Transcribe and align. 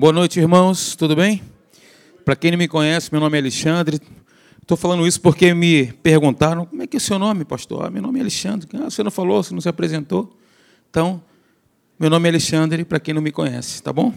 Boa 0.00 0.12
noite, 0.12 0.38
irmãos. 0.38 0.94
Tudo 0.94 1.16
bem? 1.16 1.42
Para 2.24 2.36
quem 2.36 2.52
não 2.52 2.58
me 2.58 2.68
conhece, 2.68 3.08
meu 3.10 3.20
nome 3.20 3.36
é 3.36 3.40
Alexandre. 3.40 4.00
Estou 4.62 4.76
falando 4.76 5.04
isso 5.04 5.20
porque 5.20 5.52
me 5.52 5.92
perguntaram 5.92 6.64
como 6.66 6.80
é 6.80 6.86
que 6.86 6.96
é 6.96 6.98
o 6.98 7.00
seu 7.00 7.18
nome, 7.18 7.44
pastor? 7.44 7.84
Ah, 7.84 7.90
meu 7.90 8.00
nome 8.00 8.20
é 8.20 8.22
Alexandre. 8.22 8.68
Ah, 8.74 8.88
você 8.88 9.02
não 9.02 9.10
falou, 9.10 9.42
você 9.42 9.52
não 9.52 9.60
se 9.60 9.68
apresentou. 9.68 10.38
Então, 10.88 11.20
meu 11.98 12.08
nome 12.08 12.28
é 12.28 12.30
Alexandre, 12.30 12.84
para 12.84 13.00
quem 13.00 13.12
não 13.12 13.20
me 13.20 13.32
conhece, 13.32 13.82
tá 13.82 13.92
bom? 13.92 14.14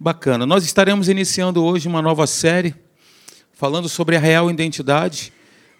Bacana. 0.00 0.44
Nós 0.44 0.64
estaremos 0.64 1.08
iniciando 1.08 1.62
hoje 1.62 1.86
uma 1.86 2.02
nova 2.02 2.26
série 2.26 2.74
falando 3.52 3.88
sobre 3.88 4.16
a 4.16 4.18
real 4.18 4.50
identidade. 4.50 5.32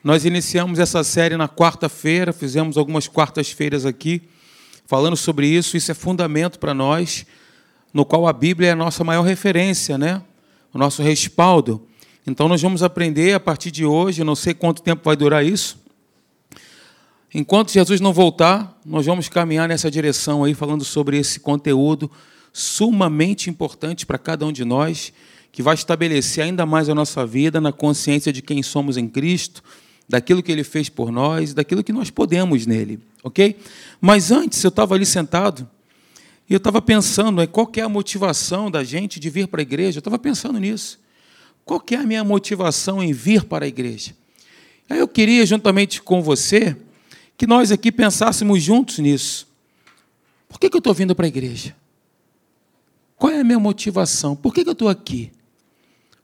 Nós 0.04 0.24
iniciamos 0.24 0.78
essa 0.78 1.02
série 1.02 1.36
na 1.36 1.48
quarta-feira, 1.48 2.32
fizemos 2.32 2.78
algumas 2.78 3.08
quartas-feiras 3.08 3.84
aqui 3.84 4.22
falando 4.86 5.16
sobre 5.16 5.48
isso. 5.48 5.76
Isso 5.76 5.90
é 5.90 5.94
fundamento 5.94 6.60
para 6.60 6.72
nós 6.72 7.26
no 7.94 8.04
qual 8.04 8.26
a 8.26 8.32
Bíblia 8.32 8.70
é 8.70 8.72
a 8.72 8.76
nossa 8.76 9.04
maior 9.04 9.22
referência, 9.22 9.96
né? 9.96 10.20
o 10.74 10.78
nosso 10.78 11.00
respaldo. 11.00 11.86
Então, 12.26 12.48
nós 12.48 12.60
vamos 12.60 12.82
aprender 12.82 13.34
a 13.34 13.40
partir 13.40 13.70
de 13.70 13.86
hoje, 13.86 14.24
não 14.24 14.34
sei 14.34 14.52
quanto 14.52 14.82
tempo 14.82 15.02
vai 15.04 15.14
durar 15.14 15.46
isso. 15.46 15.78
Enquanto 17.32 17.72
Jesus 17.72 18.00
não 18.00 18.12
voltar, 18.12 18.76
nós 18.84 19.06
vamos 19.06 19.28
caminhar 19.28 19.68
nessa 19.68 19.90
direção 19.90 20.42
aí, 20.42 20.54
falando 20.54 20.84
sobre 20.84 21.16
esse 21.18 21.38
conteúdo 21.38 22.10
sumamente 22.52 23.48
importante 23.48 24.04
para 24.04 24.18
cada 24.18 24.44
um 24.44 24.52
de 24.52 24.64
nós, 24.64 25.12
que 25.52 25.62
vai 25.62 25.74
estabelecer 25.74 26.44
ainda 26.44 26.66
mais 26.66 26.88
a 26.88 26.94
nossa 26.94 27.24
vida 27.24 27.60
na 27.60 27.72
consciência 27.72 28.32
de 28.32 28.42
quem 28.42 28.62
somos 28.62 28.96
em 28.96 29.08
Cristo, 29.08 29.62
daquilo 30.08 30.42
que 30.42 30.50
Ele 30.50 30.64
fez 30.64 30.88
por 30.88 31.12
nós, 31.12 31.54
daquilo 31.54 31.84
que 31.84 31.92
nós 31.92 32.10
podemos 32.10 32.66
nele, 32.66 33.00
ok? 33.22 33.56
Mas 34.00 34.30
antes, 34.32 34.62
eu 34.64 34.68
estava 34.68 34.94
ali 34.94 35.06
sentado 35.06 35.68
e 36.48 36.52
eu 36.52 36.58
estava 36.58 36.82
pensando 36.82 37.42
em 37.42 37.46
qual 37.46 37.70
é 37.76 37.80
a 37.80 37.88
motivação 37.88 38.70
da 38.70 38.84
gente 38.84 39.18
de 39.18 39.30
vir 39.30 39.48
para 39.48 39.60
a 39.60 39.62
igreja. 39.62 39.98
Eu 39.98 40.00
estava 40.00 40.18
pensando 40.18 40.58
nisso. 40.58 41.00
Qual 41.64 41.82
é 41.90 41.96
a 41.96 42.02
minha 42.02 42.22
motivação 42.22 43.02
em 43.02 43.12
vir 43.12 43.44
para 43.44 43.64
a 43.64 43.68
igreja? 43.68 44.14
Aí 44.88 44.98
eu 44.98 45.08
queria, 45.08 45.46
juntamente 45.46 46.02
com 46.02 46.22
você, 46.22 46.76
que 47.38 47.46
nós 47.46 47.72
aqui 47.72 47.90
pensássemos 47.90 48.62
juntos 48.62 48.98
nisso. 48.98 49.48
Por 50.46 50.60
que, 50.60 50.68
que 50.68 50.76
eu 50.76 50.80
estou 50.80 50.92
vindo 50.92 51.14
para 51.14 51.24
a 51.24 51.28
igreja? 51.28 51.74
Qual 53.16 53.32
é 53.32 53.40
a 53.40 53.44
minha 53.44 53.58
motivação? 53.58 54.36
Por 54.36 54.52
que, 54.52 54.62
que 54.62 54.68
eu 54.68 54.74
estou 54.74 54.88
aqui? 54.88 55.32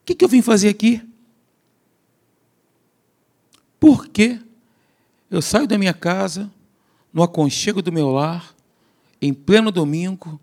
O 0.03 0.05
que, 0.05 0.15
que 0.15 0.25
eu 0.25 0.29
vim 0.29 0.43
fazer 0.43 0.69
aqui? 0.69 1.01
Por 3.79 4.09
que 4.09 4.39
eu 5.31 5.41
saio 5.41 5.67
da 5.67 5.79
minha 5.79 5.95
casa, 5.95 6.51
no 7.13 7.23
aconchego 7.23 7.81
do 7.81 7.91
meu 7.91 8.11
lar, 8.11 8.55
em 9.21 9.33
pleno 9.33 9.71
domingo 9.71 10.41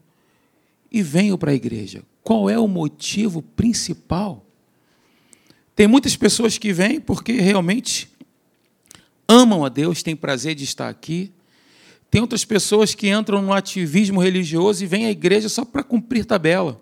e 0.92 1.02
venho 1.02 1.38
para 1.38 1.52
a 1.52 1.56
igreja. 1.56 2.04
Qual 2.24 2.50
é 2.50 2.60
o 2.60 2.68
motivo 2.68 3.42
principal? 3.42 4.46
Tem 5.76 5.88
muitas 5.88 6.16
pessoas 6.16 6.58
que 6.58 6.74
vêm 6.74 7.00
porque 7.00 7.34
realmente 7.34 8.10
amam 9.28 9.66
a 9.66 9.70
Deus, 9.70 10.02
têm 10.02 10.16
prazer 10.16 10.56
de 10.56 10.64
estar 10.64 10.90
aqui. 10.90 11.32
Tem 12.10 12.22
outras 12.22 12.46
pessoas 12.46 12.96
que 12.96 13.10
entram 13.10 13.42
no 13.42 13.54
ativismo 13.54 14.22
religioso 14.22 14.84
e 14.84 14.88
vêm 14.88 15.06
à 15.06 15.12
igreja 15.12 15.50
só 15.50 15.66
para 15.66 15.84
cumprir 15.84 16.26
tabela, 16.26 16.82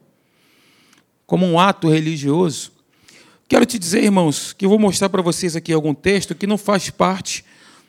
como 1.25 1.45
um 1.45 1.59
ato 1.59 1.89
religioso. 1.89 2.71
Quero 3.47 3.65
te 3.65 3.77
dizer, 3.77 4.03
irmãos, 4.03 4.53
que 4.53 4.65
eu 4.65 4.69
vou 4.69 4.80
mostrar 4.80 5.09
para 5.09 5.21
vocês 5.21 5.55
aqui 5.55 5.73
algum 5.73 5.93
texto 5.93 6.35
que 6.35 6.47
não 6.47 6.57
faz 6.57 6.89
parte 6.89 7.43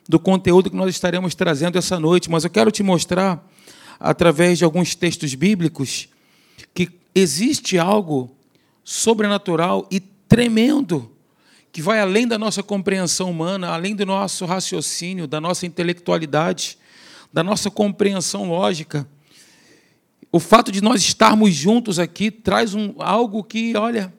do 0.09 0.19
conteúdo 0.19 0.71
que 0.71 0.77
nós 0.77 0.91
estaremos 0.91 1.35
trazendo 1.35 1.79
essa 1.79 1.99
noite, 1.99 2.31
mas 2.31 2.45
eu 2.45 2.51
quero 2.51 2.71
te 2.71 2.83
mostrar 2.83 3.47
através 3.99 4.59
de 4.59 4.65
alguns 4.65 4.95
textos 4.95 5.35
bíblicos, 5.35 6.09
que 6.75 6.91
existe 7.15 7.79
algo 7.79 8.35
sobrenatural 8.85 9.87
e 9.91 10.01
tremendo 10.01 11.13
que 11.77 11.83
vai 11.83 12.01
além 12.01 12.27
da 12.27 12.39
nossa 12.39 12.63
compreensão 12.63 13.31
humana, 13.31 13.69
além 13.69 13.95
do 13.95 14.07
nosso 14.07 14.47
raciocínio, 14.47 15.27
da 15.27 15.39
nossa 15.39 15.67
intelectualidade, 15.67 16.79
da 17.31 17.43
nossa 17.43 17.71
compreensão 17.71 18.49
lógica. 18.49 19.07
O 20.33 20.41
fato 20.41 20.73
de 20.73 20.83
nós 20.83 21.03
estarmos 21.03 21.53
juntos 21.53 21.99
aqui 21.99 22.31
traz 22.31 22.73
um, 22.73 22.95
algo 22.99 23.45
que, 23.45 23.77
olha, 23.77 24.11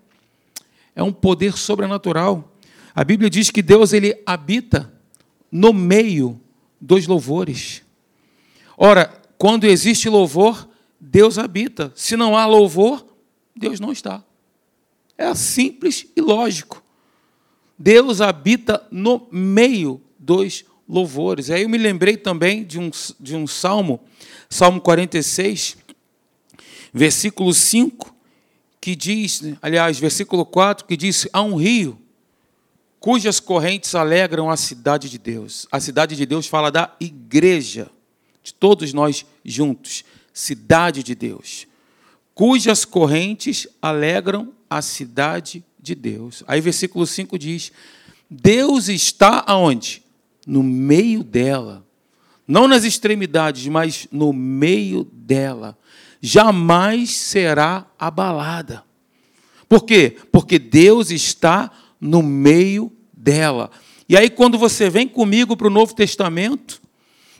é 0.95 1.01
um 1.01 1.11
poder 1.11 1.57
sobrenatural. 1.57 2.55
A 2.93 3.03
Bíblia 3.03 3.27
diz 3.27 3.49
que 3.49 3.63
Deus 3.63 3.91
ele 3.91 4.21
habita 4.23 4.93
no 5.51 5.73
meio 5.73 6.39
dos 6.79 7.07
louvores. 7.07 7.81
Ora, 8.77 9.16
quando 9.37 9.65
existe 9.65 10.09
louvor, 10.09 10.67
Deus 10.99 11.37
habita. 11.37 11.91
Se 11.95 12.17
não 12.17 12.35
há 12.35 12.45
louvor, 12.45 13.05
Deus 13.55 13.79
não 13.79 13.91
está. 13.91 14.23
É 15.17 15.33
simples 15.35 16.07
e 16.15 16.21
lógico. 16.21 16.83
Deus 17.77 18.21
habita 18.21 18.85
no 18.89 19.27
meio 19.31 20.01
dos 20.17 20.65
louvores. 20.87 21.49
Aí 21.49 21.63
eu 21.63 21.69
me 21.69 21.77
lembrei 21.77 22.17
também 22.17 22.63
de 22.63 22.79
um, 22.79 22.89
de 23.19 23.35
um 23.35 23.45
salmo, 23.45 23.99
Salmo 24.49 24.81
46, 24.81 25.77
versículo 26.93 27.53
5, 27.53 28.15
que 28.81 28.95
diz, 28.95 29.43
aliás, 29.61 29.99
versículo 29.99 30.45
4, 30.45 30.85
que 30.85 30.97
diz: 30.97 31.27
Há 31.31 31.41
um 31.41 31.55
rio 31.55 31.99
cujas 32.99 33.39
correntes 33.39 33.93
alegram 33.93 34.49
a 34.49 34.57
cidade 34.57 35.09
de 35.09 35.17
Deus. 35.17 35.67
A 35.71 35.79
cidade 35.79 36.15
de 36.15 36.25
Deus 36.25 36.47
fala 36.47 36.71
da 36.71 36.95
igreja 36.99 37.91
de 38.47 38.53
todos 38.53 38.93
nós 38.93 39.25
juntos, 39.43 40.05
cidade 40.31 41.03
de 41.03 41.13
Deus, 41.13 41.67
cujas 42.33 42.85
correntes 42.85 43.67
alegram 43.81 44.53
a 44.69 44.81
cidade 44.81 45.65
de 45.77 45.93
Deus. 45.93 46.45
Aí 46.47 46.61
versículo 46.61 47.05
5 47.05 47.37
diz: 47.37 47.73
Deus 48.29 48.87
está 48.87 49.43
aonde? 49.45 50.01
No 50.45 50.63
meio 50.63 51.25
dela. 51.25 51.85
Não 52.47 52.69
nas 52.69 52.85
extremidades, 52.85 53.67
mas 53.67 54.07
no 54.09 54.31
meio 54.31 55.03
dela. 55.11 55.77
Jamais 56.21 57.17
será 57.17 57.85
abalada. 57.99 58.85
Por 59.67 59.83
quê? 59.83 60.15
Porque 60.31 60.57
Deus 60.57 61.11
está 61.11 61.69
no 61.99 62.23
meio 62.23 62.93
dela. 63.11 63.69
E 64.07 64.15
aí, 64.15 64.29
quando 64.29 64.57
você 64.57 64.89
vem 64.89 65.05
comigo 65.05 65.57
para 65.57 65.67
o 65.67 65.71
Novo 65.71 65.93
Testamento, 65.93 66.81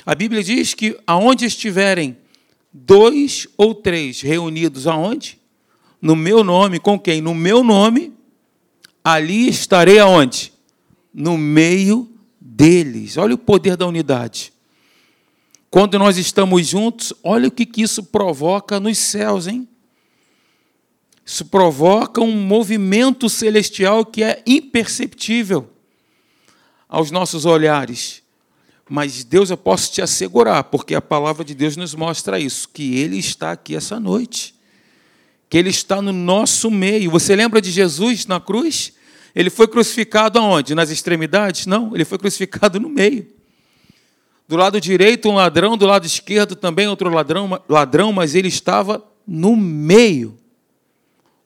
a 0.07 0.16
Bíblia 0.16 0.41
diz 0.41 0.73
que 0.73 0.97
aonde 1.06 1.44
estiverem 1.44 2.16
dois 2.72 3.45
ou 3.57 3.75
três 3.75 4.22
reunidos 4.22 4.88
aonde? 4.88 5.38
No 6.01 6.16
meu 6.16 6.45
nome, 6.45 6.79
com 6.79 6.97
quem? 6.97 7.19
No 7.19 7.35
meu 7.35 7.62
nome, 7.62 8.13
ali 9.03 9.50
estarei 9.50 10.00
aonde? 10.00 10.53
No 11.13 11.38
meio 11.38 12.09
deles. 12.40 13.17
Olha 13.17 13.35
o 13.35 13.38
poder 13.38 13.75
da 13.75 13.85
unidade. 13.85 14.53
Quando 15.69 16.00
nós 16.00 16.17
estamos 16.17 16.66
juntos, 16.66 17.12
olha 17.22 17.50
o 17.50 17.51
que, 17.51 17.66
que 17.66 17.81
isso 17.81 18.01
provoca 18.01 18.79
nos 18.79 18.97
céus, 18.97 19.46
hein? 19.46 19.67
Isso 21.25 21.44
provoca 21.47 22.22
um 22.22 22.31
movimento 22.31 23.28
celestial 23.28 24.06
que 24.06 24.23
é 24.23 24.41
imperceptível 24.47 25.69
aos 26.88 27.12
nossos 27.12 27.44
olhares. 27.44 28.25
Mas 28.89 29.23
Deus, 29.23 29.49
eu 29.49 29.57
posso 29.57 29.91
te 29.91 30.01
assegurar, 30.01 30.63
porque 30.65 30.95
a 30.95 31.01
palavra 31.01 31.43
de 31.43 31.53
Deus 31.53 31.75
nos 31.75 31.93
mostra 31.93 32.39
isso, 32.39 32.69
que 32.69 32.97
Ele 32.97 33.17
está 33.17 33.51
aqui 33.51 33.75
essa 33.75 33.99
noite, 33.99 34.55
que 35.49 35.57
Ele 35.57 35.69
está 35.69 36.01
no 36.01 36.13
nosso 36.13 36.71
meio. 36.71 37.11
Você 37.11 37.35
lembra 37.35 37.61
de 37.61 37.71
Jesus 37.71 38.25
na 38.25 38.39
cruz? 38.39 38.93
Ele 39.35 39.49
foi 39.49 39.67
crucificado 39.67 40.39
aonde? 40.39 40.73
Nas 40.73 40.89
extremidades? 40.89 41.67
Não, 41.67 41.93
ele 41.93 42.03
foi 42.03 42.17
crucificado 42.17 42.79
no 42.79 42.89
meio. 42.89 43.27
Do 44.47 44.55
lado 44.55 44.81
direito, 44.81 45.29
um 45.29 45.35
ladrão, 45.35 45.77
do 45.77 45.85
lado 45.85 46.07
esquerdo 46.07 46.55
também 46.55 46.87
outro 46.87 47.09
ladrão, 47.09 47.61
ladrão, 47.69 48.13
mas 48.13 48.33
ele 48.33 48.47
estava 48.47 49.05
no 49.27 49.55
meio. 49.55 50.37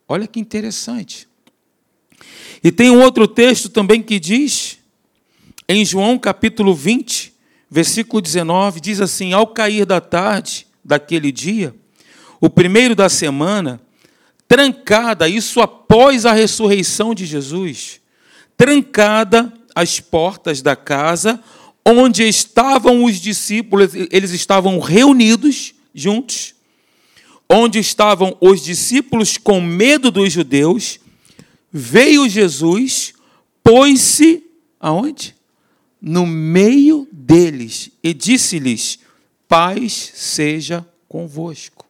Olha 0.07 0.27
que 0.27 0.39
interessante. 0.39 1.27
E 2.63 2.71
tem 2.71 2.91
um 2.91 3.01
outro 3.01 3.27
texto 3.27 3.69
também 3.69 4.03
que 4.03 4.19
diz, 4.19 4.77
em 5.67 5.83
João 5.83 6.19
capítulo 6.19 6.75
20, 6.75 7.30
versículo 7.71 8.21
19, 8.21 8.81
diz 8.81 8.99
assim: 8.99 9.31
Ao 9.31 9.47
cair 9.47 9.85
da 9.85 10.01
tarde 10.01 10.67
daquele 10.83 11.31
dia, 11.31 11.73
o 12.41 12.49
primeiro 12.49 12.93
da 12.93 13.07
semana, 13.07 13.79
trancada, 14.47 15.29
isso 15.29 15.61
após 15.61 16.25
a 16.25 16.33
ressurreição 16.33 17.15
de 17.15 17.25
Jesus, 17.25 18.01
trancada 18.57 19.51
as 19.73 20.01
portas 20.01 20.61
da 20.61 20.75
casa 20.75 21.41
onde 21.83 22.27
estavam 22.27 23.05
os 23.05 23.15
discípulos, 23.15 23.93
eles 24.11 24.31
estavam 24.31 24.77
reunidos 24.77 25.73
juntos, 25.95 26.53
onde 27.49 27.79
estavam 27.79 28.37
os 28.39 28.63
discípulos 28.63 29.37
com 29.37 29.59
medo 29.61 30.11
dos 30.11 30.31
judeus, 30.31 30.99
veio 31.71 32.29
Jesus, 32.29 33.13
pôs-se 33.63 34.43
aonde? 34.79 35.35
no 36.01 36.25
meio 36.25 37.07
deles 37.31 37.89
e 38.03 38.13
disse-lhes: 38.13 38.99
Paz 39.47 40.11
seja 40.13 40.85
convosco. 41.07 41.85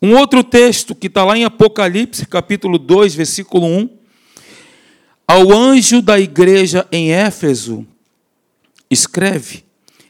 Um 0.00 0.14
outro 0.14 0.44
texto 0.44 0.94
que 0.94 1.08
está 1.08 1.24
lá 1.24 1.36
em 1.36 1.44
Apocalipse, 1.44 2.24
capítulo 2.26 2.78
2, 2.78 3.16
versículo 3.16 3.66
1. 3.66 3.90
Ao 5.26 5.52
anjo 5.52 6.00
da 6.00 6.20
igreja 6.20 6.86
em 6.92 7.10
Éfeso, 7.10 7.84
escreve: 8.88 9.64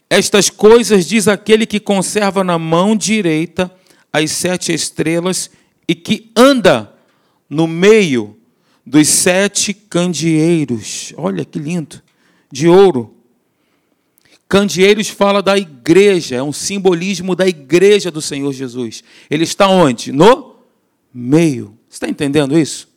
Estas 0.07 0.51
coisas 0.51 1.07
diz 1.07 1.27
aquele 1.27 1.65
que 1.65 1.79
conserva 1.79 2.43
na 2.43 2.59
mão 2.59 2.95
direita 2.95 3.73
as 4.13 4.29
sete 4.29 4.71
estrelas 4.71 5.49
e 5.87 5.95
que 5.95 6.31
anda 6.35 6.93
no 7.49 7.65
meio 7.65 8.37
dos 8.85 9.07
sete 9.07 9.73
candeeiros. 9.73 11.13
Olha 11.17 11.43
que 11.43 11.57
lindo, 11.57 11.99
de 12.51 12.67
ouro. 12.67 13.16
Candeeiros 14.47 15.09
fala 15.09 15.41
da 15.41 15.57
igreja, 15.57 16.37
é 16.37 16.43
um 16.43 16.53
simbolismo 16.53 17.35
da 17.35 17.47
igreja 17.47 18.09
do 18.09 18.21
Senhor 18.21 18.53
Jesus. 18.53 19.03
Ele 19.29 19.43
está 19.43 19.67
onde? 19.67 20.11
No 20.11 20.55
meio. 21.13 21.77
Você 21.89 21.95
está 21.95 22.07
entendendo 22.09 22.57
isso? 22.57 22.87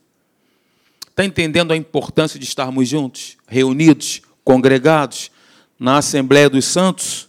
Está 1.08 1.24
entendendo 1.24 1.72
a 1.72 1.76
importância 1.76 2.38
de 2.38 2.44
estarmos 2.44 2.88
juntos, 2.88 3.36
reunidos, 3.48 4.22
congregados 4.44 5.30
na 5.78 5.98
Assembleia 5.98 6.48
dos 6.48 6.64
Santos? 6.66 7.28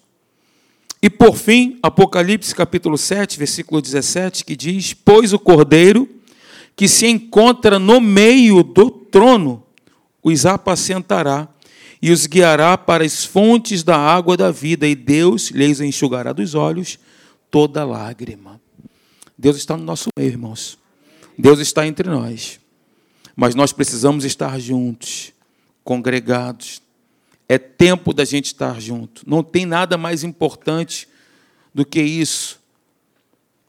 E 1.02 1.10
por 1.10 1.36
fim, 1.36 1.80
Apocalipse 1.82 2.54
capítulo 2.54 2.98
7, 2.98 3.40
versículo 3.40 3.82
17, 3.82 4.46
que 4.46 4.56
diz: 4.56 4.94
Pois 4.94 5.34
o 5.34 5.40
cordeiro 5.40 6.08
que 6.76 6.88
se 6.88 7.08
encontra 7.08 7.80
no 7.80 8.00
meio 8.00 8.62
do 8.62 8.92
trono 8.92 9.64
os 10.24 10.46
apacentará 10.46 11.50
e 12.02 12.12
os 12.12 12.26
guiará 12.26 12.78
para 12.78 13.06
as 13.06 13.24
fontes 13.24 13.84
da 13.84 13.96
água 13.96 14.36
da 14.36 14.50
vida, 14.50 14.88
e 14.88 14.96
Deus 14.96 15.52
lhes 15.52 15.80
enxugará 15.80 16.34
dos 16.34 16.56
olhos 16.56 16.98
toda 17.52 17.86
lágrima. 17.86 18.60
Deus 19.38 19.58
está 19.58 19.78
no 19.78 19.84
nosso 19.84 20.10
meio, 20.18 20.30
irmãos. 20.30 20.78
Deus 21.38 21.60
está 21.60 21.86
entre 21.86 22.10
nós. 22.10 22.60
Mas 23.36 23.54
nós 23.54 23.72
precisamos 23.72 24.26
estar 24.26 24.60
juntos, 24.60 25.32
congregados. 25.84 26.82
É 27.48 27.58
tempo 27.58 28.14
da 28.14 28.26
gente 28.26 28.46
estar 28.46 28.80
junto. 28.80 29.24
Não 29.28 29.44
tem 29.44 29.66
nada 29.66 29.98
mais 29.98 30.24
importante 30.24 31.08
do 31.74 31.86
que 31.86 32.02
isso. 32.02 32.60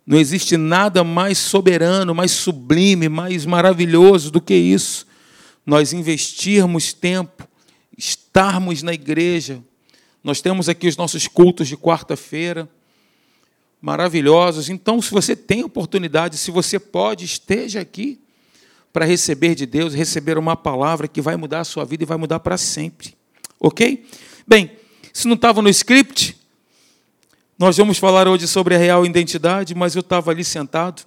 Não 0.07 0.19
existe 0.19 0.57
nada 0.57 1.05
mais 1.05 1.39
soberano, 1.39 2.15
mais 2.15 2.31
sublime, 2.33 3.09
mais 3.09 3.45
maravilhoso 3.45 4.31
do 4.31 4.41
que 4.41 4.55
isso. 4.55 5.07
Nós 5.65 5.93
investirmos 5.93 6.93
tempo 6.93 7.47
estarmos 7.97 8.83
na 8.83 8.93
igreja. 8.93 9.63
Nós 10.23 10.41
temos 10.41 10.69
aqui 10.69 10.87
os 10.87 10.97
nossos 10.97 11.27
cultos 11.27 11.69
de 11.69 11.77
quarta-feira, 11.77 12.69
maravilhosos. 13.81 14.69
Então, 14.69 15.03
se 15.03 15.11
você 15.11 15.35
tem 15.35 15.65
oportunidade, 15.65 16.39
se 16.39 16.51
você 16.51 16.79
pode, 16.79 17.25
esteja 17.25 17.81
aqui 17.81 18.21
para 18.93 19.05
receber 19.05 19.55
de 19.55 19.67
Deus, 19.67 19.95
receber 19.95 20.39
uma 20.39 20.55
palavra 20.55 21.09
que 21.09 21.21
vai 21.21 21.37
mudar 21.37 21.61
a 21.61 21.65
sua 21.65 21.85
vida 21.85 22.05
e 22.05 22.07
vai 22.07 22.19
mudar 22.19 22.41
para 22.41 22.57
sempre. 22.57 23.15
Ok? 23.59 24.07
Bem, 24.47 24.71
se 25.13 25.27
não 25.27 25.35
estava 25.35 25.63
no 25.63 25.69
script, 25.69 26.37
nós 27.59 27.77
vamos 27.77 27.99
falar 27.99 28.29
hoje 28.29 28.47
sobre 28.47 28.75
a 28.75 28.79
real 28.79 29.05
identidade, 29.07 29.75
mas 29.75 29.95
eu 29.95 30.01
estava 30.01 30.31
ali 30.31 30.45
sentado 30.45 31.05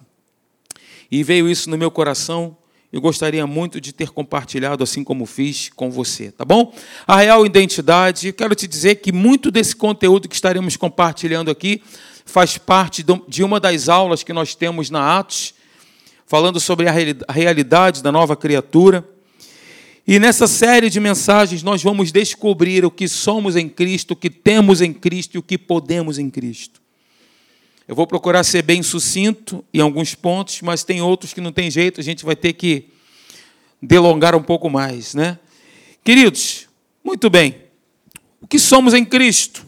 e 1.10 1.22
veio 1.22 1.48
isso 1.48 1.70
no 1.70 1.78
meu 1.78 1.90
coração 1.90 2.56
eu 2.92 3.00
gostaria 3.00 3.46
muito 3.46 3.80
de 3.80 3.92
ter 3.92 4.10
compartilhado, 4.10 4.82
assim 4.82 5.02
como 5.02 5.26
fiz 5.26 5.70
com 5.74 5.90
você, 5.90 6.30
tá 6.30 6.44
bom? 6.44 6.72
A 7.06 7.16
real 7.18 7.44
identidade, 7.44 8.32
quero 8.32 8.54
te 8.54 8.66
dizer 8.66 8.96
que 8.96 9.12
muito 9.12 9.50
desse 9.50 9.74
conteúdo 9.74 10.28
que 10.28 10.34
estaremos 10.34 10.76
compartilhando 10.76 11.50
aqui 11.50 11.82
faz 12.24 12.58
parte 12.58 13.04
de 13.28 13.42
uma 13.42 13.60
das 13.60 13.88
aulas 13.88 14.22
que 14.22 14.32
nós 14.32 14.54
temos 14.54 14.88
na 14.90 15.18
Atos, 15.18 15.54
falando 16.26 16.58
sobre 16.58 16.86
a 16.88 17.32
realidade 17.32 18.02
da 18.02 18.10
nova 18.10 18.36
criatura. 18.36 19.06
E 20.06 20.18
nessa 20.18 20.46
série 20.46 20.88
de 20.88 21.00
mensagens 21.00 21.62
nós 21.62 21.82
vamos 21.82 22.12
descobrir 22.12 22.84
o 22.84 22.90
que 22.90 23.08
somos 23.08 23.56
em 23.56 23.68
Cristo, 23.68 24.12
o 24.12 24.16
que 24.16 24.30
temos 24.30 24.80
em 24.80 24.92
Cristo 24.92 25.34
e 25.34 25.38
o 25.38 25.42
que 25.42 25.58
podemos 25.58 26.18
em 26.18 26.30
Cristo. 26.30 26.85
Eu 27.88 27.94
vou 27.94 28.06
procurar 28.06 28.42
ser 28.42 28.62
bem 28.62 28.82
sucinto 28.82 29.64
em 29.72 29.80
alguns 29.80 30.14
pontos, 30.14 30.60
mas 30.60 30.82
tem 30.82 31.00
outros 31.00 31.32
que 31.32 31.40
não 31.40 31.52
tem 31.52 31.70
jeito, 31.70 32.00
a 32.00 32.04
gente 32.04 32.24
vai 32.24 32.34
ter 32.34 32.52
que 32.52 32.88
delongar 33.80 34.34
um 34.34 34.42
pouco 34.42 34.68
mais, 34.68 35.14
né? 35.14 35.38
Queridos, 36.02 36.68
muito 37.04 37.30
bem. 37.30 37.56
O 38.40 38.46
que 38.46 38.58
somos 38.58 38.92
em 38.92 39.04
Cristo? 39.04 39.64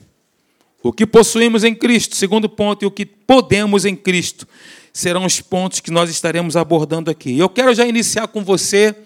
O 0.82 0.93
que 0.93 1.06
possuímos 1.06 1.65
em 1.65 1.75
Cristo? 1.75 2.17
Segundo 2.17 2.49
ponto, 2.49 2.85
e 2.85 2.87
o 2.87 2.91
que 2.91 3.06
podemos 3.06 3.85
em 3.85 3.94
Cristo? 3.94 4.49
Serão 4.93 5.25
os 5.25 5.41
pontos 5.41 5.81
que 5.81 5.91
nós 5.91 6.11
estaremos 6.11 6.56
abordando 6.56 7.11
aqui. 7.11 7.38
Eu 7.38 7.49
quero 7.49 7.75
já 7.75 7.87
iniciar 7.87 8.26
com 8.29 8.43
você 8.43 8.97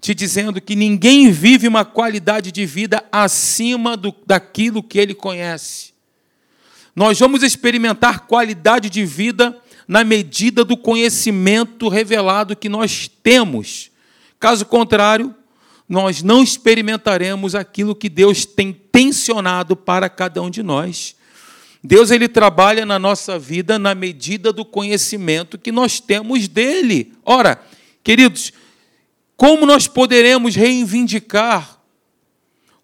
te 0.00 0.14
dizendo 0.14 0.60
que 0.60 0.76
ninguém 0.76 1.30
vive 1.30 1.66
uma 1.66 1.84
qualidade 1.84 2.52
de 2.52 2.64
vida 2.64 3.04
acima 3.10 3.96
do, 3.96 4.14
daquilo 4.26 4.82
que 4.82 4.98
ele 4.98 5.14
conhece. 5.14 5.95
Nós 6.96 7.18
vamos 7.18 7.42
experimentar 7.42 8.20
qualidade 8.20 8.88
de 8.88 9.04
vida 9.04 9.54
na 9.86 10.02
medida 10.02 10.64
do 10.64 10.78
conhecimento 10.78 11.90
revelado 11.90 12.56
que 12.56 12.70
nós 12.70 13.10
temos. 13.22 13.90
Caso 14.40 14.64
contrário, 14.64 15.34
nós 15.86 16.22
não 16.22 16.42
experimentaremos 16.42 17.54
aquilo 17.54 17.94
que 17.94 18.08
Deus 18.08 18.46
tem 18.46 18.72
tensionado 18.72 19.76
para 19.76 20.08
cada 20.08 20.40
um 20.40 20.48
de 20.48 20.62
nós. 20.62 21.14
Deus 21.84 22.10
ele 22.10 22.28
trabalha 22.28 22.86
na 22.86 22.98
nossa 22.98 23.38
vida 23.38 23.78
na 23.78 23.94
medida 23.94 24.50
do 24.50 24.64
conhecimento 24.64 25.58
que 25.58 25.70
nós 25.70 26.00
temos 26.00 26.48
dele. 26.48 27.12
Ora, 27.22 27.62
queridos, 28.02 28.54
como 29.36 29.66
nós 29.66 29.86
poderemos 29.86 30.56
reivindicar 30.56 31.75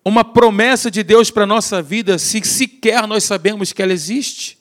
uma 0.05 0.25
promessa 0.25 0.91
de 0.91 1.03
Deus 1.03 1.31
para 1.31 1.45
a 1.45 1.47
nossa 1.47 1.81
vida 1.81 2.19
se 2.19 2.43
sequer 2.45 3.07
nós 3.07 3.25
sabemos 3.25 3.73
que 3.73 3.83
ela 3.83 3.93
existe? 3.93 4.59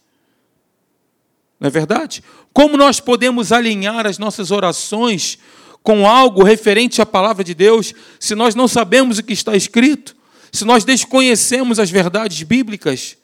Não 1.59 1.67
é 1.67 1.71
verdade? 1.71 2.23
Como 2.53 2.77
nós 2.77 2.99
podemos 2.99 3.51
alinhar 3.51 4.05
as 4.05 4.17
nossas 4.17 4.51
orações 4.51 5.37
com 5.83 6.07
algo 6.07 6.43
referente 6.43 7.01
à 7.01 7.05
palavra 7.05 7.43
de 7.43 7.53
Deus 7.53 7.93
se 8.19 8.35
nós 8.35 8.55
não 8.55 8.67
sabemos 8.67 9.17
o 9.17 9.23
que 9.23 9.33
está 9.33 9.55
escrito? 9.55 10.15
Se 10.51 10.65
nós 10.65 10.83
desconhecemos 10.83 11.79
as 11.79 11.89
verdades 11.89 12.43
bíblicas? 12.43 13.17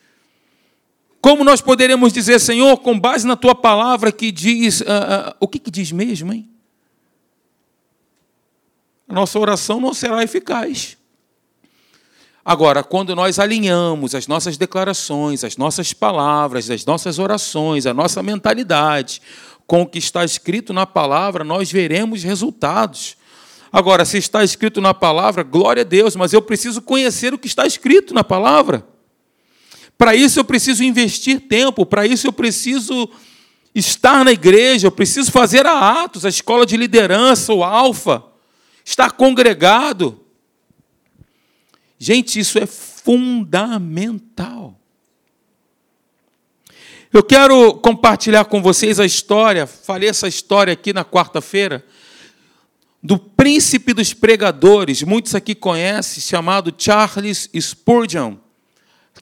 Como 1.19 1.43
nós 1.43 1.61
poderemos 1.61 2.13
dizer, 2.13 2.39
Senhor, 2.39 2.77
com 2.77 2.97
base 2.97 3.27
na 3.27 3.35
tua 3.35 3.53
palavra 3.53 4.11
que 4.11 4.31
diz. 4.31 4.81
Uh, 4.81 4.83
uh, 4.83 5.35
o 5.39 5.47
que, 5.47 5.59
que 5.59 5.69
diz 5.69 5.91
mesmo, 5.91 6.31
hein? 6.31 6.49
A 9.07 9.13
nossa 9.13 9.39
oração 9.39 9.79
não 9.79 9.93
será 9.93 10.23
eficaz. 10.23 10.96
Agora, 12.49 12.81
quando 12.81 13.13
nós 13.13 13.39
alinhamos 13.39 14.15
as 14.15 14.25
nossas 14.25 14.55
declarações, 14.55 15.43
as 15.43 15.57
nossas 15.57 15.91
palavras, 15.91 16.69
as 16.69 16.85
nossas 16.85 17.19
orações, 17.19 17.85
a 17.85 17.93
nossa 17.93 18.23
mentalidade 18.23 19.21
com 19.67 19.81
o 19.81 19.85
que 19.85 19.99
está 19.99 20.23
escrito 20.23 20.71
na 20.71 20.85
palavra, 20.85 21.43
nós 21.43 21.69
veremos 21.69 22.23
resultados. 22.23 23.17
Agora, 23.69 24.05
se 24.05 24.17
está 24.17 24.45
escrito 24.45 24.79
na 24.79 24.93
palavra, 24.93 25.43
glória 25.43 25.81
a 25.81 25.83
Deus, 25.83 26.15
mas 26.15 26.31
eu 26.31 26.41
preciso 26.41 26.81
conhecer 26.81 27.33
o 27.33 27.37
que 27.37 27.47
está 27.47 27.67
escrito 27.67 28.13
na 28.13 28.23
palavra. 28.23 28.87
Para 29.97 30.15
isso 30.15 30.39
eu 30.39 30.45
preciso 30.45 30.85
investir 30.85 31.49
tempo, 31.49 31.85
para 31.85 32.07
isso 32.07 32.27
eu 32.27 32.31
preciso 32.31 33.09
estar 33.75 34.23
na 34.23 34.31
igreja, 34.31 34.87
eu 34.87 34.91
preciso 34.93 35.33
fazer 35.33 35.65
a 35.65 36.01
Atos, 36.01 36.23
a 36.23 36.29
escola 36.29 36.65
de 36.65 36.77
liderança, 36.77 37.53
o 37.53 37.61
Alfa, 37.61 38.23
estar 38.85 39.11
congregado. 39.11 40.21
Gente, 41.99 42.39
isso 42.39 42.59
é 42.59 42.65
fundamental. 42.65 44.79
Eu 47.11 47.23
quero 47.23 47.73
compartilhar 47.75 48.45
com 48.45 48.61
vocês 48.61 48.99
a 48.99 49.05
história, 49.05 49.65
falei 49.65 50.09
essa 50.09 50.27
história 50.27 50.73
aqui 50.73 50.93
na 50.93 51.05
quarta-feira, 51.05 51.83
do 53.01 53.17
príncipe 53.17 53.93
dos 53.93 54.13
pregadores, 54.13 55.01
muitos 55.03 55.33
aqui 55.33 55.55
conhecem, 55.55 56.21
chamado 56.21 56.73
Charles 56.77 57.49
Spurgeon. 57.59 58.35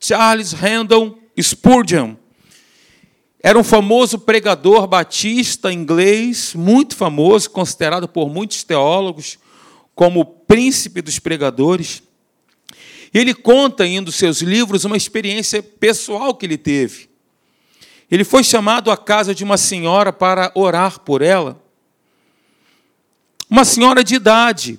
Charles 0.02 0.52
Randall 0.52 1.18
Spurgeon. 1.40 2.16
Era 3.42 3.60
um 3.60 3.64
famoso 3.64 4.18
pregador 4.18 4.88
batista 4.88 5.72
inglês, 5.72 6.56
muito 6.56 6.96
famoso, 6.96 7.52
considerado 7.52 8.08
por 8.08 8.28
muitos 8.28 8.64
teólogos 8.64 9.38
como 9.94 10.22
o 10.22 10.26
príncipe 10.26 11.02
dos 11.02 11.20
pregadores. 11.20 12.02
Ele 13.16 13.34
conta 13.34 13.88
em 13.88 13.98
um 13.98 14.04
dos 14.04 14.16
seus 14.16 14.42
livros 14.42 14.84
uma 14.84 14.98
experiência 14.98 15.64
pessoal 15.64 16.36
que 16.36 16.46
ele 16.46 16.58
teve. 16.58 17.10
Ele 18.12 18.26
foi 18.26 18.44
chamado 18.44 18.92
à 18.92 18.98
casa 18.98 19.34
de 19.34 19.42
uma 19.42 19.56
senhora 19.56 20.12
para 20.12 20.52
orar 20.54 21.00
por 21.00 21.22
ela. 21.22 21.64
Uma 23.50 23.64
senhora 23.64 24.04
de 24.04 24.16
idade 24.16 24.78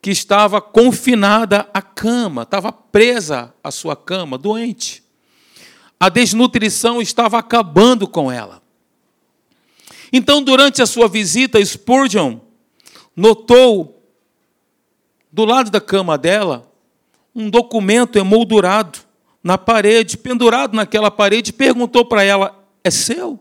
que 0.00 0.10
estava 0.10 0.58
confinada 0.58 1.68
à 1.74 1.82
cama, 1.82 2.44
estava 2.44 2.72
presa 2.72 3.52
à 3.62 3.70
sua 3.70 3.94
cama, 3.94 4.38
doente. 4.38 5.04
A 6.00 6.08
desnutrição 6.08 7.02
estava 7.02 7.36
acabando 7.38 8.08
com 8.08 8.32
ela. 8.32 8.62
Então, 10.10 10.42
durante 10.42 10.80
a 10.80 10.86
sua 10.86 11.08
visita, 11.08 11.62
Spurgeon 11.62 12.38
notou 13.14 14.02
do 15.30 15.44
lado 15.44 15.70
da 15.70 15.80
cama 15.80 16.16
dela 16.16 16.72
um 17.36 17.50
documento 17.50 18.18
emoldurado 18.18 19.00
na 19.44 19.58
parede, 19.58 20.16
pendurado 20.16 20.74
naquela 20.74 21.10
parede, 21.10 21.52
perguntou 21.52 22.06
para 22.06 22.22
ela: 22.22 22.66
É 22.82 22.90
seu? 22.90 23.38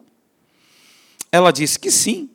Ela 1.31 1.51
disse 1.51 1.79
que 1.79 1.89
sim. 1.89 2.29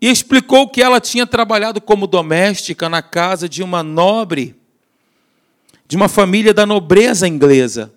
E 0.00 0.10
explicou 0.10 0.68
que 0.68 0.82
ela 0.82 1.00
tinha 1.00 1.26
trabalhado 1.26 1.80
como 1.80 2.06
doméstica 2.06 2.88
na 2.88 3.00
casa 3.00 3.48
de 3.48 3.62
uma 3.62 3.82
nobre, 3.82 4.56
de 5.86 5.96
uma 5.96 6.08
família 6.08 6.52
da 6.52 6.66
nobreza 6.66 7.26
inglesa. 7.26 7.92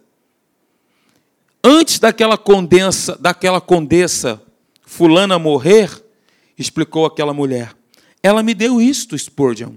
Antes 1.64 2.00
daquela 2.00 2.38
condensa, 2.38 3.18
daquela 3.20 3.60
condessa 3.60 4.42
fulana 4.84 5.38
morrer, 5.38 6.04
explicou 6.58 7.06
aquela 7.06 7.34
mulher, 7.34 7.76
ela 8.22 8.42
me 8.44 8.54
deu 8.54 8.82
isto, 8.82 9.18
Spurgeon. 9.18 9.74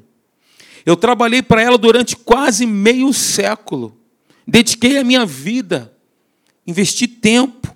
Eu 0.85 0.97
trabalhei 0.97 1.43
para 1.43 1.63
ela 1.63 1.79
durante 1.79 2.17
quase 2.17 2.67
meio 2.67 3.13
século. 3.13 3.97
Dediquei 4.47 4.99
a 4.99 5.05
minha 5.05 5.25
vida, 5.25 5.93
investi 6.67 7.07
tempo. 7.07 7.75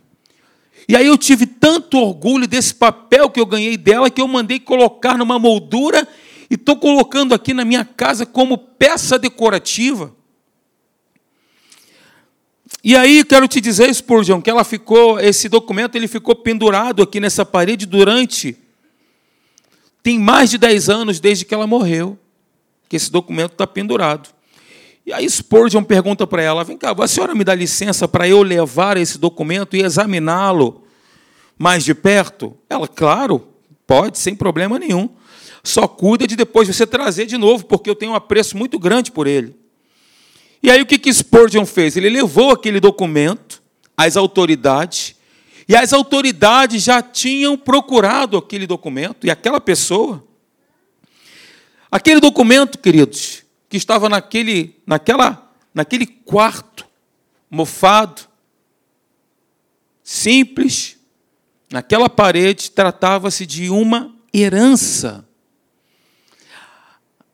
E 0.88 0.96
aí 0.96 1.06
eu 1.06 1.16
tive 1.16 1.46
tanto 1.46 1.98
orgulho 1.98 2.46
desse 2.46 2.74
papel 2.74 3.30
que 3.30 3.40
eu 3.40 3.46
ganhei 3.46 3.76
dela 3.76 4.10
que 4.10 4.20
eu 4.20 4.28
mandei 4.28 4.58
colocar 4.58 5.16
numa 5.16 5.38
moldura 5.38 6.06
e 6.50 6.54
estou 6.54 6.76
colocando 6.76 7.34
aqui 7.34 7.52
na 7.52 7.64
minha 7.64 7.84
casa 7.84 8.24
como 8.24 8.56
peça 8.56 9.18
decorativa. 9.18 10.14
E 12.82 12.96
aí 12.96 13.24
quero 13.24 13.48
te 13.48 13.60
dizer, 13.60 13.92
Spurgeon, 13.92 14.40
que 14.40 14.48
ela 14.48 14.64
ficou, 14.64 15.18
esse 15.18 15.48
documento 15.48 15.96
ele 15.96 16.08
ficou 16.08 16.34
pendurado 16.34 17.02
aqui 17.02 17.20
nessa 17.20 17.44
parede 17.44 17.84
durante 17.86 18.56
tem 20.02 20.18
mais 20.18 20.48
de 20.48 20.56
10 20.56 20.88
anos 20.88 21.20
desde 21.20 21.44
que 21.44 21.52
ela 21.52 21.66
morreu, 21.66 22.18
que 22.88 22.96
esse 22.96 23.10
documento 23.10 23.52
está 23.52 23.66
pendurado. 23.66 24.28
E 25.04 25.12
aí 25.12 25.28
Spurgeon 25.28 25.82
pergunta 25.82 26.26
para 26.26 26.42
ela: 26.42 26.64
vem 26.64 26.76
cá, 26.76 26.94
a 26.98 27.08
senhora 27.08 27.34
me 27.34 27.44
dá 27.44 27.54
licença 27.54 28.06
para 28.06 28.28
eu 28.28 28.42
levar 28.42 28.96
esse 28.96 29.18
documento 29.18 29.76
e 29.76 29.82
examiná-lo 29.82 30.84
mais 31.58 31.84
de 31.84 31.94
perto? 31.94 32.56
Ela, 32.68 32.86
claro, 32.86 33.48
pode, 33.86 34.18
sem 34.18 34.34
problema 34.34 34.78
nenhum. 34.78 35.08
Só 35.64 35.88
cuida 35.88 36.26
de 36.26 36.36
depois 36.36 36.68
você 36.68 36.86
trazer 36.86 37.26
de 37.26 37.36
novo, 37.36 37.64
porque 37.64 37.90
eu 37.90 37.94
tenho 37.94 38.12
um 38.12 38.14
apreço 38.14 38.56
muito 38.56 38.78
grande 38.78 39.10
por 39.10 39.26
ele. 39.26 39.56
E 40.62 40.70
aí 40.70 40.82
o 40.82 40.86
que, 40.86 40.98
que 40.98 41.12
Spurgeon 41.12 41.64
fez? 41.64 41.96
Ele 41.96 42.10
levou 42.10 42.50
aquele 42.50 42.80
documento 42.80 43.62
às 43.96 44.16
autoridades, 44.16 45.16
e 45.68 45.74
as 45.74 45.92
autoridades 45.92 46.82
já 46.82 47.02
tinham 47.02 47.56
procurado 47.56 48.36
aquele 48.36 48.66
documento, 48.66 49.26
e 49.26 49.30
aquela 49.30 49.60
pessoa. 49.60 50.22
Aquele 51.90 52.20
documento, 52.20 52.78
queridos, 52.78 53.44
que 53.68 53.76
estava 53.76 54.08
naquele, 54.08 54.76
naquela, 54.86 55.50
naquele 55.72 56.06
quarto 56.06 56.86
mofado, 57.50 58.22
simples, 60.02 60.98
naquela 61.70 62.08
parede, 62.08 62.70
tratava-se 62.70 63.46
de 63.46 63.70
uma 63.70 64.14
herança. 64.32 65.26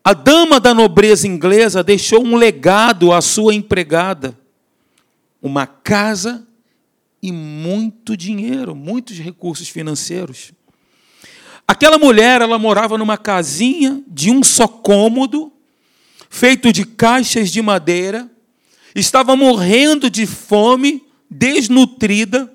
A 0.05 0.13
dama 0.13 0.61
da 0.61 0.75
nobreza 0.75 1.27
inglesa 1.27 1.83
deixou 1.83 2.23
um 2.25 2.37
legado 2.37 3.13
à 3.13 3.21
sua 3.21 3.55
empregada, 3.55 4.39
uma 5.41 5.67
casa 5.67 6.47
e 7.23 7.33
muito 7.33 8.17
dinheiro, 8.17 8.75
muitos 8.75 9.19
recursos 9.19 9.69
financeiros. 9.69 10.53
Aquela 11.67 11.99
mulher, 11.99 12.43
ela 12.43 12.59
morava 12.59 12.99
numa 12.99 13.17
casinha 13.17 14.03
de 14.07 14.31
um 14.31 14.43
só 14.43 14.69
cômodo, 14.69 15.51
feito 16.29 16.73
de 16.73 16.85
caixas 16.85 17.51
de 17.51 17.63
madeira, 17.63 18.31
estava 18.95 19.35
morrendo 19.35 20.11
de 20.11 20.27
fome, 20.27 21.03
desnutrida, 21.31 22.53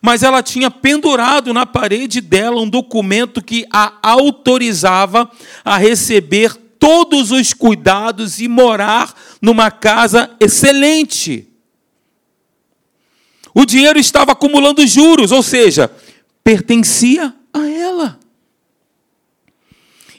mas 0.00 0.22
ela 0.22 0.42
tinha 0.42 0.70
pendurado 0.70 1.52
na 1.52 1.66
parede 1.66 2.20
dela 2.20 2.60
um 2.60 2.68
documento 2.68 3.42
que 3.42 3.66
a 3.70 3.98
autorizava 4.02 5.30
a 5.64 5.76
receber 5.76 6.54
todos 6.78 7.30
os 7.30 7.52
cuidados 7.52 8.40
e 8.40 8.48
morar 8.48 9.14
numa 9.40 9.70
casa 9.70 10.30
excelente. 10.40 11.48
O 13.54 13.64
dinheiro 13.64 13.98
estava 13.98 14.32
acumulando 14.32 14.84
juros, 14.86 15.30
ou 15.30 15.42
seja, 15.42 15.90
pertencia 16.42 17.34
a 17.52 17.68
ela. 17.68 18.21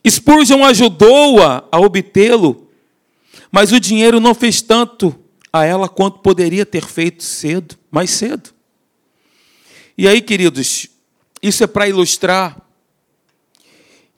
Spurgeon 0.09 0.63
ajudou-a 0.65 1.63
a 1.71 1.79
obtê-lo 1.79 2.63
mas 3.53 3.71
o 3.71 3.79
dinheiro 3.79 4.19
não 4.19 4.33
fez 4.33 4.63
tanto 4.63 5.15
a 5.53 5.63
ela 5.63 5.87
quanto 5.87 6.17
poderia 6.21 6.65
ter 6.65 6.87
feito 6.87 7.21
cedo, 7.21 7.77
mais 7.91 8.09
cedo. 8.09 8.49
E 9.95 10.07
aí, 10.07 10.23
queridos, 10.23 10.87
isso 11.39 11.63
é 11.63 11.67
para 11.67 11.87
ilustrar 11.87 12.59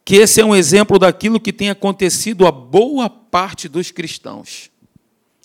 que 0.05 0.15
esse 0.15 0.39
é 0.39 0.45
um 0.45 0.55
exemplo 0.55 0.97
daquilo 0.97 1.37
que 1.37 1.51
tem 1.51 1.69
acontecido 1.69 2.47
a 2.47 2.51
boa 2.51 3.09
parte 3.09 3.67
dos 3.67 3.91
cristãos. 3.91 4.71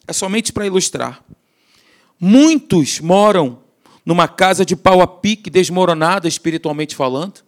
É 0.07 0.13
somente 0.13 0.53
para 0.53 0.67
ilustrar. 0.67 1.25
Muitos 2.17 3.01
moram 3.01 3.59
numa 4.07 4.29
casa 4.29 4.65
de 4.65 4.77
pau 4.77 5.01
a 5.01 5.07
pique, 5.09 5.51
desmoronada 5.51 6.29
espiritualmente 6.29 6.95
falando, 6.95 7.43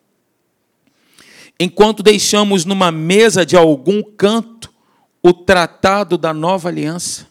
enquanto 1.58 2.02
deixamos 2.02 2.64
numa 2.64 2.90
mesa 2.90 3.46
de 3.46 3.56
algum 3.56 4.02
canto 4.02 4.72
o 5.22 5.32
tratado 5.32 6.18
da 6.18 6.34
nova 6.34 6.68
aliança, 6.68 7.28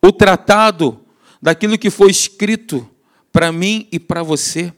o 0.00 0.10
tratado 0.10 1.00
daquilo 1.40 1.76
que 1.76 1.90
foi 1.90 2.10
escrito 2.10 2.88
para 3.30 3.52
mim 3.52 3.86
e 3.92 3.98
para 3.98 4.22
você. 4.22 4.72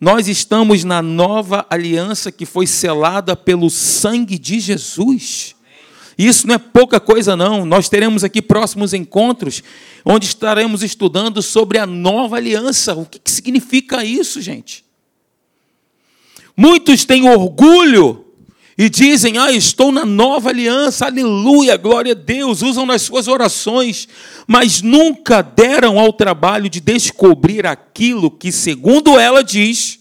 Nós 0.00 0.26
estamos 0.26 0.82
na 0.82 1.00
nova 1.00 1.64
aliança 1.70 2.32
que 2.32 2.44
foi 2.44 2.66
selada 2.66 3.36
pelo 3.36 3.70
sangue 3.70 4.36
de 4.36 4.58
Jesus. 4.58 5.54
Isso 6.18 6.46
não 6.46 6.56
é 6.56 6.58
pouca 6.58 6.98
coisa, 6.98 7.36
não. 7.36 7.64
Nós 7.64 7.88
teremos 7.88 8.24
aqui 8.24 8.42
próximos 8.42 8.92
encontros, 8.92 9.62
onde 10.04 10.26
estaremos 10.26 10.82
estudando 10.82 11.40
sobre 11.40 11.78
a 11.78 11.86
nova 11.86 12.36
aliança. 12.36 12.94
O 12.94 13.06
que 13.06 13.30
significa 13.30 14.04
isso, 14.04 14.40
gente? 14.40 14.84
Muitos 16.56 17.04
têm 17.04 17.28
orgulho 17.28 18.24
e 18.76 18.88
dizem: 18.88 19.38
Ah, 19.38 19.52
estou 19.52 19.92
na 19.92 20.04
nova 20.04 20.50
aliança, 20.50 21.06
aleluia, 21.06 21.76
glória 21.76 22.12
a 22.12 22.16
Deus, 22.16 22.62
usam 22.62 22.86
nas 22.86 23.02
suas 23.02 23.28
orações, 23.28 24.08
mas 24.46 24.82
nunca 24.82 25.42
deram 25.42 25.98
ao 25.98 26.12
trabalho 26.12 26.68
de 26.68 26.80
descobrir 26.80 27.66
aquilo 27.66 28.30
que, 28.30 28.50
segundo 28.50 29.18
ela 29.18 29.42
diz, 29.42 30.00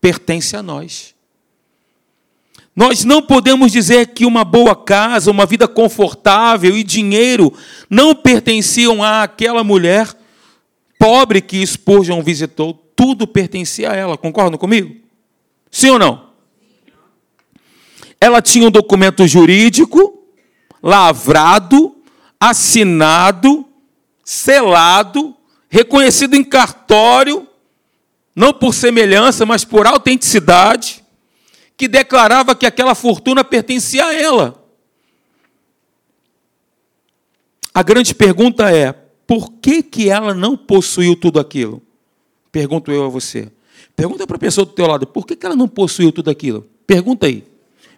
pertence 0.00 0.56
a 0.56 0.62
nós. 0.62 1.14
Nós 2.74 3.04
não 3.04 3.20
podemos 3.20 3.72
dizer 3.72 4.08
que 4.08 4.24
uma 4.24 4.44
boa 4.44 4.76
casa, 4.76 5.30
uma 5.30 5.44
vida 5.44 5.66
confortável 5.66 6.76
e 6.76 6.84
dinheiro 6.84 7.52
não 7.90 8.14
pertenciam 8.14 9.02
àquela 9.02 9.64
mulher 9.64 10.08
pobre 10.98 11.40
que 11.40 11.66
Spurgeon 11.66 12.22
visitou. 12.22 12.72
Tudo 12.94 13.26
pertencia 13.26 13.90
a 13.90 13.96
ela. 13.96 14.16
Concordam 14.16 14.58
comigo? 14.58 15.09
Sim 15.70 15.90
ou 15.90 15.98
não? 15.98 16.30
ela 18.20 18.42
tinha 18.42 18.68
um 18.68 18.70
documento 18.70 19.26
jurídico, 19.26 20.22
lavrado, 20.82 21.96
assinado, 22.38 23.66
selado, 24.22 25.34
reconhecido 25.70 26.34
em 26.34 26.44
cartório, 26.44 27.48
não 28.36 28.52
por 28.52 28.74
semelhança, 28.74 29.46
mas 29.46 29.64
por 29.64 29.86
autenticidade, 29.86 31.02
que 31.76 31.88
declarava 31.88 32.54
que 32.54 32.66
aquela 32.66 32.94
fortuna 32.94 33.42
pertencia 33.42 34.04
a 34.04 34.14
ela. 34.14 34.62
A 37.72 37.82
grande 37.82 38.14
pergunta 38.14 38.70
é: 38.70 38.92
por 39.26 39.50
que, 39.52 39.82
que 39.82 40.10
ela 40.10 40.34
não 40.34 40.56
possuiu 40.58 41.16
tudo 41.16 41.40
aquilo? 41.40 41.82
Pergunto 42.52 42.92
eu 42.92 43.06
a 43.06 43.08
você. 43.08 43.50
Pergunta 44.00 44.26
para 44.26 44.36
a 44.36 44.40
pessoa 44.40 44.64
do 44.64 44.72
teu 44.72 44.86
lado: 44.86 45.06
por 45.06 45.26
que, 45.26 45.36
que 45.36 45.44
ela 45.44 45.54
não 45.54 45.68
possuiu 45.68 46.10
tudo 46.10 46.30
aquilo? 46.30 46.66
Pergunta 46.86 47.26
aí. 47.26 47.44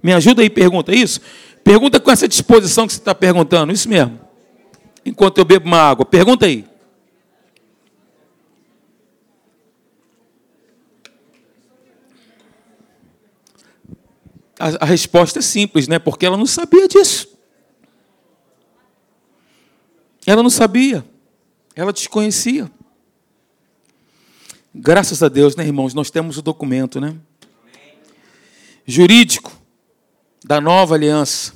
Me 0.02 0.12
ajuda 0.12 0.42
aí, 0.42 0.50
pergunta 0.50 0.92
isso? 0.92 1.20
Pergunta 1.62 2.00
com 2.00 2.10
essa 2.10 2.26
disposição 2.26 2.88
que 2.88 2.92
você 2.92 2.98
está 2.98 3.14
perguntando, 3.14 3.72
isso 3.72 3.88
mesmo. 3.88 4.18
Enquanto 5.06 5.38
eu 5.38 5.44
bebo 5.44 5.64
uma 5.64 5.78
água. 5.78 6.04
Pergunta 6.04 6.46
aí. 6.46 6.64
A, 14.58 14.82
a 14.82 14.84
resposta 14.84 15.38
é 15.38 15.42
simples, 15.42 15.86
né? 15.86 16.00
Porque 16.00 16.26
ela 16.26 16.36
não 16.36 16.46
sabia 16.46 16.88
disso. 16.88 17.28
Ela 20.26 20.42
não 20.42 20.50
sabia. 20.50 21.04
Ela 21.76 21.92
desconhecia. 21.92 22.68
Graças 24.74 25.22
a 25.22 25.28
Deus, 25.28 25.54
né, 25.54 25.66
irmãos? 25.66 25.92
Nós 25.92 26.10
temos 26.10 26.38
o 26.38 26.42
documento, 26.42 27.00
né? 27.00 27.16
jurídico 28.86 29.52
da 30.44 30.60
nova 30.60 30.94
aliança, 30.94 31.52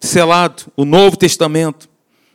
selado, 0.00 0.64
o 0.76 0.84
Novo 0.84 1.16
Testamento, 1.16 1.88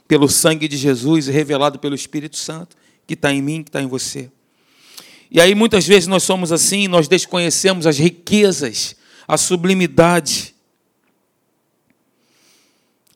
pelo 0.08 0.28
sangue 0.28 0.68
de 0.68 0.76
Jesus 0.76 1.28
e 1.28 1.32
revelado 1.32 1.80
pelo 1.80 1.96
Espírito 1.96 2.38
Santo, 2.38 2.76
que 3.08 3.14
está 3.14 3.32
em 3.32 3.42
mim, 3.42 3.64
que 3.64 3.70
está 3.70 3.82
em 3.82 3.88
você. 3.88 4.30
E 5.32 5.40
aí 5.40 5.56
muitas 5.56 5.88
vezes 5.88 6.08
nós 6.08 6.24
somos 6.24 6.52
assim, 6.52 6.88
nós 6.88 7.08
desconhecemos 7.08 7.88
as 7.88 7.98
riquezas, 7.98 8.96
a 9.28 9.38
sublimidade 9.38 10.54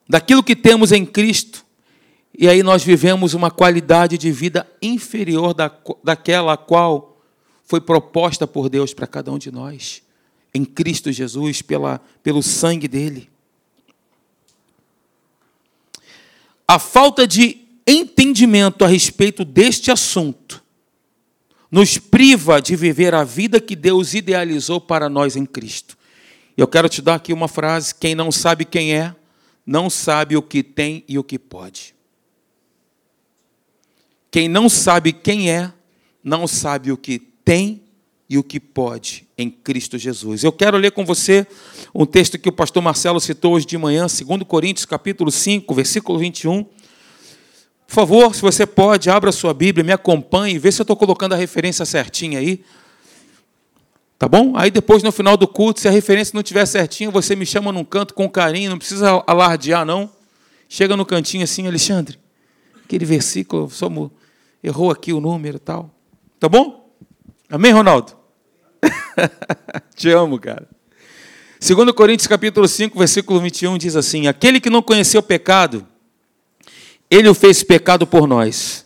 daquilo 0.07 0.43
que 0.43 0.55
temos 0.55 0.91
em 0.91 1.05
Cristo, 1.05 1.65
e 2.33 2.47
aí 2.47 2.61
nós 2.61 2.83
vivemos 2.83 3.33
uma 3.33 3.49
qualidade 3.49 4.17
de 4.17 4.31
vida 4.31 4.67
inferior 4.81 5.53
da, 5.53 5.71
daquela 6.03 6.53
a 6.53 6.57
qual 6.57 7.21
foi 7.63 7.81
proposta 7.81 8.47
por 8.47 8.69
Deus 8.69 8.93
para 8.93 9.05
cada 9.05 9.31
um 9.31 9.37
de 9.37 9.51
nós, 9.51 10.01
em 10.53 10.63
Cristo 10.63 11.11
Jesus, 11.11 11.61
pela, 11.61 11.99
pelo 12.23 12.41
sangue 12.41 12.87
dele. 12.87 13.29
A 16.67 16.79
falta 16.79 17.27
de 17.27 17.57
entendimento 17.85 18.85
a 18.85 18.87
respeito 18.87 19.43
deste 19.43 19.91
assunto 19.91 20.63
nos 21.71 21.97
priva 21.97 22.61
de 22.61 22.75
viver 22.75 23.13
a 23.13 23.23
vida 23.23 23.59
que 23.59 23.75
Deus 23.75 24.13
idealizou 24.13 24.79
para 24.79 25.09
nós 25.09 25.35
em 25.35 25.45
Cristo. 25.45 25.97
Eu 26.55 26.67
quero 26.67 26.87
te 26.87 27.01
dar 27.01 27.15
aqui 27.15 27.33
uma 27.33 27.47
frase: 27.47 27.93
quem 27.95 28.15
não 28.15 28.31
sabe 28.31 28.63
quem 28.63 28.93
é, 28.93 29.15
não 29.65 29.89
sabe 29.89 30.37
o 30.37 30.41
que 30.41 30.63
tem 30.63 31.03
e 31.07 31.19
o 31.19 31.23
que 31.23 31.37
pode. 31.37 31.96
Quem 34.29 34.47
não 34.47 34.67
sabe 34.67 35.13
quem 35.13 35.49
é, 35.49 35.71
não 36.23 36.47
sabe 36.47 36.91
o 36.91 36.97
que 36.97 37.19
tem 37.19 37.81
e 38.29 38.37
o 38.37 38.43
que 38.43 38.59
pode 38.59 39.25
em 39.37 39.49
Cristo 39.49 39.97
Jesus. 39.97 40.43
Eu 40.43 40.51
quero 40.51 40.77
ler 40.77 40.91
com 40.91 41.05
você 41.05 41.47
um 41.95 42.05
texto 42.05 42.37
que 42.37 42.49
o 42.49 42.51
pastor 42.51 42.83
Marcelo 42.83 43.19
citou 43.21 43.53
hoje 43.53 43.65
de 43.65 43.77
manhã, 43.77 44.05
2 44.05 44.43
Coríntios, 44.43 44.85
capítulo 44.85 45.31
5, 45.31 45.73
versículo 45.73 46.19
21. 46.19 46.63
Por 46.63 47.93
favor, 47.93 48.35
se 48.35 48.41
você 48.41 48.65
pode, 48.65 49.09
abra 49.09 49.31
sua 49.31 49.53
Bíblia, 49.53 49.83
me 49.83 49.93
acompanhe, 49.93 50.59
vê 50.59 50.71
se 50.71 50.81
eu 50.81 50.83
estou 50.83 50.97
colocando 50.97 51.33
a 51.33 51.37
referência 51.37 51.85
certinha 51.85 52.39
aí. 52.39 52.61
Tá 54.19 54.27
bom? 54.27 54.57
Aí 54.57 54.69
depois, 54.69 55.03
no 55.03 55.11
final 55.11 55.37
do 55.37 55.47
culto, 55.47 55.79
se 55.79 55.87
a 55.87 55.91
referência 55.91 56.33
não 56.33 56.41
estiver 56.41 56.65
certinha, 56.65 57.09
você 57.09 57.35
me 57.35 57.45
chama 57.45 57.71
num 57.71 57.85
canto 57.85 58.13
com 58.13 58.27
carinho, 58.27 58.71
não 58.71 58.77
precisa 58.77 59.23
alardear, 59.25 59.85
não. 59.85 60.09
Chega 60.67 60.97
no 60.97 61.05
cantinho 61.05 61.43
assim, 61.43 61.65
Alexandre, 61.65 62.19
aquele 62.87 63.03
versículo, 63.03 63.69
só 63.69 63.89
errou 64.63 64.89
aqui 64.89 65.11
o 65.11 65.19
número 65.19 65.57
e 65.57 65.59
tal. 65.59 65.93
Tá 66.39 66.47
bom? 66.47 66.89
Amém, 67.49 67.73
Ronaldo? 67.73 68.13
Te 69.93 70.09
amo, 70.09 70.39
cara. 70.39 70.65
2 71.59 71.91
Coríntios 71.91 72.27
capítulo 72.27 72.65
5, 72.65 72.97
versículo 72.97 73.41
21 73.41 73.77
diz 73.77 73.95
assim: 73.97 74.27
Aquele 74.27 74.61
que 74.61 74.69
não 74.69 74.81
conheceu 74.81 75.21
pecado, 75.21 75.85
ele 77.11 77.27
o 77.27 77.33
fez 77.33 77.61
pecado 77.61 78.07
por 78.07 78.25
nós, 78.25 78.85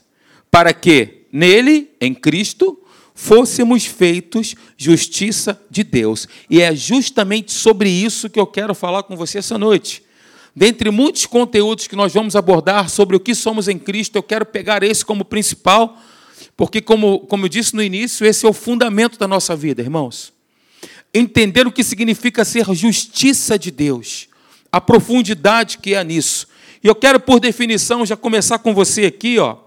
para 0.50 0.74
que 0.74 1.28
nele, 1.32 1.92
em 2.02 2.14
Cristo, 2.14 2.82
fôssemos 3.14 3.86
feitos 3.86 4.56
justiça 4.76 5.62
de 5.70 5.84
Deus. 5.84 6.28
E 6.50 6.60
é 6.60 6.74
justamente 6.74 7.52
sobre 7.52 7.90
isso 7.90 8.30
que 8.30 8.40
eu 8.40 8.48
quero 8.48 8.74
falar 8.74 9.04
com 9.04 9.16
você 9.16 9.38
essa 9.38 9.60
noite. 9.60 10.04
Dentre 10.56 10.92
muitos 10.92 11.26
conteúdos 11.26 11.88
que 11.88 11.96
nós 11.96 12.14
vamos 12.14 12.36
abordar 12.36 12.90
sobre 12.90 13.16
o 13.16 13.20
que 13.20 13.34
somos 13.34 13.68
em 13.68 13.80
Cristo, 13.80 14.18
eu 14.18 14.24
quero 14.24 14.46
pegar 14.46 14.84
esse 14.84 15.06
como 15.06 15.24
principal, 15.24 15.98
porque, 16.58 16.82
como, 16.82 17.20
como 17.22 17.46
eu 17.46 17.50
disse 17.50 17.76
no 17.76 17.82
início, 17.82 18.26
esse 18.26 18.46
é 18.46 18.50
o 18.50 18.54
fundamento 18.54 19.18
da 19.18 19.28
nossa 19.28 19.56
vida, 19.56 19.82
irmãos. 19.82 20.34
Entender 21.14 21.66
o 21.66 21.72
que 21.72 21.84
significa 21.84 22.44
ser 22.44 22.66
justiça 22.74 23.58
de 23.58 23.72
Deus, 23.72 24.28
a 24.72 24.82
profundidade 24.82 25.78
que 25.78 25.96
há 25.96 26.04
nisso. 26.04 26.48
E 26.84 26.88
eu 26.88 26.96
quero, 26.96 27.20
por 27.20 27.40
definição, 27.40 28.06
já 28.06 28.18
começar 28.18 28.60
com 28.60 28.74
você 28.74 29.06
aqui, 29.06 29.40
ó, 29.40 29.58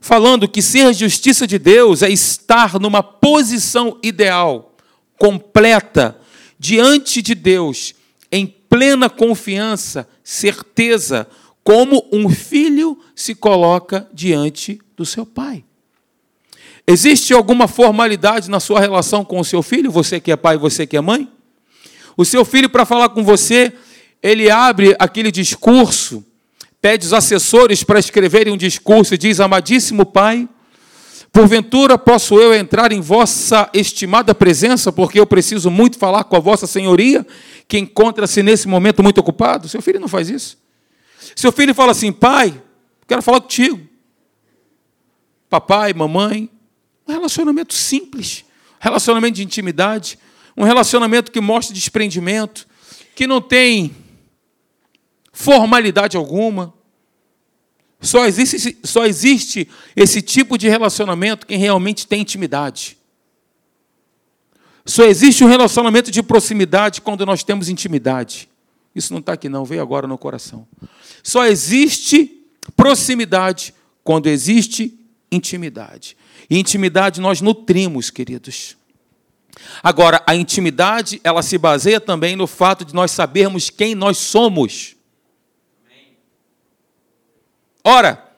falando 0.00 0.48
que 0.48 0.60
ser 0.60 0.92
justiça 0.92 1.46
de 1.46 1.58
Deus 1.58 2.02
é 2.02 2.10
estar 2.10 2.80
numa 2.80 3.02
posição 3.02 3.98
ideal, 4.02 4.74
completa, 5.16 6.18
diante 6.58 7.22
de 7.22 7.34
Deus, 7.36 7.94
em 8.30 8.46
plena 8.82 9.08
confiança, 9.08 10.08
certeza, 10.24 11.28
como 11.62 12.04
um 12.12 12.28
filho 12.28 12.98
se 13.14 13.32
coloca 13.32 14.08
diante 14.12 14.80
do 14.96 15.06
seu 15.06 15.24
pai. 15.24 15.62
Existe 16.84 17.32
alguma 17.32 17.68
formalidade 17.68 18.50
na 18.50 18.58
sua 18.58 18.80
relação 18.80 19.24
com 19.24 19.38
o 19.38 19.44
seu 19.44 19.62
filho, 19.62 19.88
você 19.88 20.18
que 20.18 20.32
é 20.32 20.36
pai, 20.36 20.58
você 20.58 20.84
que 20.84 20.96
é 20.96 21.00
mãe? 21.00 21.28
O 22.16 22.24
seu 22.24 22.44
filho, 22.44 22.68
para 22.68 22.84
falar 22.84 23.10
com 23.10 23.22
você, 23.22 23.72
ele 24.20 24.50
abre 24.50 24.96
aquele 24.98 25.30
discurso, 25.30 26.24
pede 26.80 27.06
os 27.06 27.12
assessores 27.12 27.84
para 27.84 28.00
escreverem 28.00 28.52
um 28.52 28.56
discurso 28.56 29.14
e 29.14 29.18
diz: 29.18 29.38
Amadíssimo 29.38 30.04
Pai, 30.04 30.48
porventura 31.32 31.96
posso 31.96 32.38
eu 32.38 32.54
entrar 32.54 32.92
em 32.92 33.00
vossa 33.00 33.68
estimada 33.72 34.34
presença, 34.34 34.92
porque 34.92 35.18
eu 35.18 35.26
preciso 35.26 35.70
muito 35.70 35.98
falar 35.98 36.24
com 36.24 36.36
a 36.36 36.40
vossa 36.40 36.66
senhoria, 36.66 37.26
que 37.66 37.78
encontra-se 37.78 38.42
nesse 38.42 38.68
momento 38.68 39.02
muito 39.02 39.18
ocupado? 39.18 39.68
Seu 39.68 39.80
filho 39.80 39.98
não 39.98 40.08
faz 40.08 40.28
isso. 40.28 40.58
Seu 41.34 41.50
filho 41.50 41.74
fala 41.74 41.92
assim: 41.92 42.12
Pai, 42.12 42.60
quero 43.08 43.22
falar 43.22 43.40
contigo. 43.40 43.80
Papai, 45.48 45.94
mamãe, 45.94 46.50
um 47.08 47.12
relacionamento 47.12 47.72
simples, 47.74 48.44
relacionamento 48.78 49.36
de 49.36 49.42
intimidade, 49.42 50.18
um 50.56 50.64
relacionamento 50.64 51.32
que 51.32 51.40
mostra 51.40 51.74
desprendimento, 51.74 52.66
que 53.14 53.26
não 53.26 53.40
tem 53.40 53.94
formalidade 55.32 56.16
alguma. 56.16 56.74
Só 58.02 58.26
existe, 58.26 58.76
só 58.82 59.06
existe 59.06 59.68
esse 59.94 60.20
tipo 60.20 60.58
de 60.58 60.68
relacionamento 60.68 61.46
quem 61.46 61.56
realmente 61.56 62.06
tem 62.06 62.20
intimidade. 62.20 62.98
Só 64.84 65.04
existe 65.04 65.44
um 65.44 65.48
relacionamento 65.48 66.10
de 66.10 66.22
proximidade 66.22 67.00
quando 67.00 67.24
nós 67.24 67.44
temos 67.44 67.68
intimidade. 67.68 68.48
Isso 68.94 69.12
não 69.12 69.20
está 69.20 69.34
aqui, 69.34 69.48
não, 69.48 69.64
veio 69.64 69.80
agora 69.80 70.08
no 70.08 70.18
coração. 70.18 70.66
Só 71.22 71.46
existe 71.46 72.44
proximidade 72.76 73.72
quando 74.02 74.26
existe 74.26 74.98
intimidade. 75.30 76.16
E 76.50 76.58
intimidade 76.58 77.20
nós 77.20 77.40
nutrimos, 77.40 78.10
queridos. 78.10 78.76
Agora, 79.80 80.22
a 80.26 80.34
intimidade, 80.34 81.20
ela 81.22 81.42
se 81.42 81.56
baseia 81.56 82.00
também 82.00 82.34
no 82.34 82.48
fato 82.48 82.84
de 82.84 82.92
nós 82.92 83.12
sabermos 83.12 83.70
quem 83.70 83.94
nós 83.94 84.18
somos. 84.18 84.96
Ora, 87.84 88.32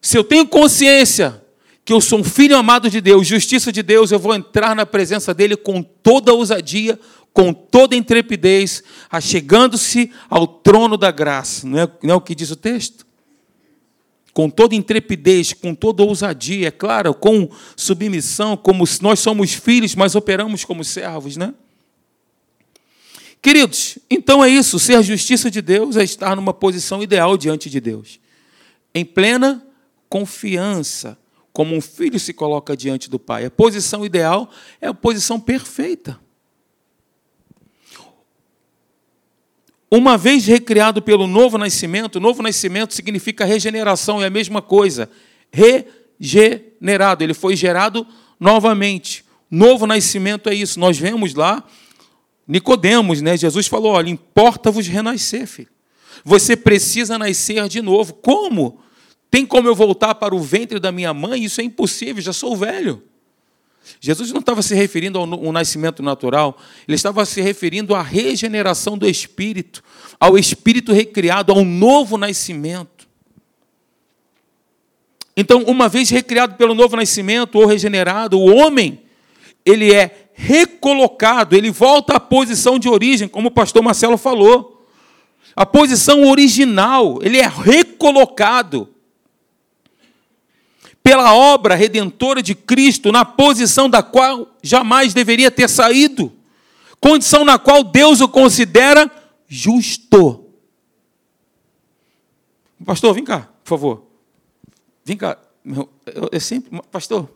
se 0.00 0.16
eu 0.16 0.22
tenho 0.22 0.46
consciência 0.46 1.42
que 1.84 1.92
eu 1.92 2.00
sou 2.00 2.20
um 2.20 2.24
filho 2.24 2.56
amado 2.56 2.88
de 2.88 3.00
Deus, 3.00 3.26
justiça 3.26 3.70
de 3.70 3.82
Deus, 3.82 4.10
eu 4.10 4.18
vou 4.18 4.34
entrar 4.34 4.74
na 4.74 4.86
presença 4.86 5.34
dele 5.34 5.56
com 5.56 5.82
toda 5.82 6.32
ousadia, 6.32 6.98
com 7.32 7.52
toda 7.52 7.96
intrepidez, 7.96 8.82
achegando-se 9.10 10.10
ao 10.30 10.46
trono 10.46 10.96
da 10.96 11.10
graça. 11.10 11.66
Não 11.66 11.78
é, 11.80 11.88
não 12.02 12.14
é 12.14 12.16
o 12.16 12.20
que 12.20 12.34
diz 12.34 12.50
o 12.50 12.56
texto? 12.56 13.04
Com 14.32 14.48
toda 14.48 14.74
intrepidez, 14.74 15.52
com 15.52 15.74
toda 15.74 16.02
ousadia, 16.02 16.68
é 16.68 16.70
claro, 16.70 17.12
com 17.12 17.48
submissão, 17.76 18.56
como 18.56 18.84
nós 19.00 19.20
somos 19.20 19.52
filhos, 19.52 19.94
mas 19.94 20.14
operamos 20.14 20.64
como 20.64 20.82
servos, 20.84 21.36
né? 21.36 21.54
Queridos, 23.42 23.98
então 24.10 24.42
é 24.42 24.48
isso, 24.48 24.78
ser 24.78 25.02
justiça 25.02 25.50
de 25.50 25.60
Deus 25.60 25.96
é 25.96 26.04
estar 26.04 26.34
numa 26.34 26.54
posição 26.54 27.02
ideal 27.02 27.36
diante 27.36 27.68
de 27.68 27.78
Deus 27.78 28.23
em 28.94 29.04
plena 29.04 29.66
confiança, 30.08 31.18
como 31.52 31.74
um 31.74 31.80
filho 31.80 32.18
se 32.20 32.32
coloca 32.32 32.76
diante 32.76 33.10
do 33.10 33.18
pai. 33.18 33.44
A 33.44 33.50
posição 33.50 34.04
ideal 34.04 34.50
é 34.80 34.88
a 34.88 34.94
posição 34.94 35.40
perfeita. 35.40 36.20
Uma 39.90 40.16
vez 40.16 40.46
recriado 40.46 41.00
pelo 41.00 41.26
novo 41.26 41.56
nascimento, 41.56 42.18
novo 42.18 42.42
nascimento 42.42 42.94
significa 42.94 43.44
regeneração, 43.44 44.22
é 44.22 44.26
a 44.26 44.30
mesma 44.30 44.60
coisa. 44.60 45.08
Regenerado, 45.52 47.22
ele 47.22 47.34
foi 47.34 47.54
gerado 47.54 48.06
novamente. 48.38 49.24
Novo 49.50 49.86
nascimento 49.86 50.48
é 50.48 50.54
isso. 50.54 50.80
Nós 50.80 50.98
vemos 50.98 51.34
lá 51.34 51.64
Nicodemos, 52.46 53.22
né? 53.22 53.36
Jesus 53.36 53.66
falou: 53.66 53.92
olha, 53.92 54.10
importa-vos 54.10 54.86
renascer, 54.86 55.46
filho. 55.46 55.73
Você 56.24 56.56
precisa 56.56 57.16
nascer 57.18 57.66
de 57.68 57.80
novo. 57.80 58.14
Como? 58.14 58.80
Tem 59.30 59.44
como 59.44 59.68
eu 59.68 59.74
voltar 59.74 60.14
para 60.14 60.34
o 60.34 60.40
ventre 60.40 60.78
da 60.78 60.92
minha 60.92 61.12
mãe? 61.14 61.42
Isso 61.42 61.60
é 61.60 61.64
impossível, 61.64 62.22
já 62.22 62.32
sou 62.32 62.56
velho. 62.56 63.02
Jesus 64.00 64.32
não 64.32 64.40
estava 64.40 64.62
se 64.62 64.74
referindo 64.74 65.18
ao 65.18 65.52
nascimento 65.52 66.02
natural, 66.02 66.56
ele 66.88 66.94
estava 66.94 67.24
se 67.26 67.40
referindo 67.40 67.94
à 67.94 68.02
regeneração 68.02 68.96
do 68.96 69.06
espírito, 69.06 69.82
ao 70.18 70.38
espírito 70.38 70.92
recriado, 70.92 71.52
ao 71.52 71.64
novo 71.64 72.16
nascimento. 72.16 73.06
Então, 75.36 75.64
uma 75.64 75.88
vez 75.88 76.10
recriado 76.10 76.54
pelo 76.54 76.74
novo 76.74 76.96
nascimento 76.96 77.56
ou 77.56 77.66
regenerado, 77.66 78.38
o 78.38 78.54
homem, 78.54 79.02
ele 79.64 79.92
é 79.92 80.28
recolocado, 80.32 81.56
ele 81.56 81.70
volta 81.70 82.14
à 82.14 82.20
posição 82.20 82.78
de 82.78 82.88
origem, 82.88 83.28
como 83.28 83.48
o 83.48 83.52
pastor 83.52 83.82
Marcelo 83.82 84.16
falou. 84.16 84.73
A 85.56 85.64
posição 85.64 86.28
original, 86.28 87.18
ele 87.22 87.38
é 87.38 87.46
recolocado 87.46 88.88
pela 91.02 91.34
obra 91.34 91.74
redentora 91.74 92.42
de 92.42 92.54
Cristo, 92.54 93.12
na 93.12 93.24
posição 93.24 93.90
da 93.90 94.02
qual 94.02 94.56
jamais 94.62 95.12
deveria 95.12 95.50
ter 95.50 95.68
saído, 95.68 96.32
condição 96.98 97.44
na 97.44 97.58
qual 97.58 97.84
Deus 97.84 98.20
o 98.22 98.28
considera 98.28 99.10
justo. 99.46 100.46
Pastor, 102.84 103.14
vem 103.14 103.24
cá, 103.24 103.48
por 103.62 103.68
favor. 103.68 104.06
Vem 105.04 105.16
cá. 105.16 105.38
Eu, 105.64 105.88
eu 106.32 106.40
sempre, 106.40 106.80
pastor, 106.90 107.30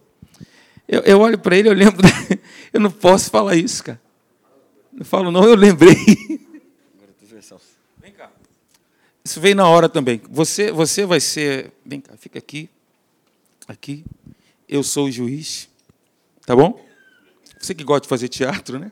eu, 0.88 1.02
eu 1.02 1.20
olho 1.20 1.38
para 1.38 1.56
ele, 1.56 1.68
eu 1.68 1.74
lembro, 1.74 2.06
eu 2.72 2.80
não 2.80 2.90
posso 2.90 3.30
falar 3.30 3.54
isso, 3.54 3.84
cara. 3.84 4.00
Não 4.90 5.04
falo 5.04 5.30
não, 5.30 5.44
eu 5.44 5.54
lembrei. 5.54 5.94
Isso 9.28 9.42
veio 9.42 9.54
na 9.54 9.68
hora 9.68 9.90
também. 9.90 10.22
Você, 10.30 10.72
você 10.72 11.04
vai 11.04 11.20
ser, 11.20 11.70
vem 11.84 12.00
cá, 12.00 12.16
fica 12.16 12.38
aqui 12.38 12.70
aqui. 13.66 14.02
Eu 14.66 14.82
sou 14.82 15.06
o 15.06 15.10
juiz. 15.10 15.68
Tá 16.46 16.56
bom? 16.56 16.82
Você 17.60 17.74
que 17.74 17.84
gosta 17.84 18.00
de 18.00 18.08
fazer 18.08 18.28
teatro, 18.28 18.78
né? 18.78 18.90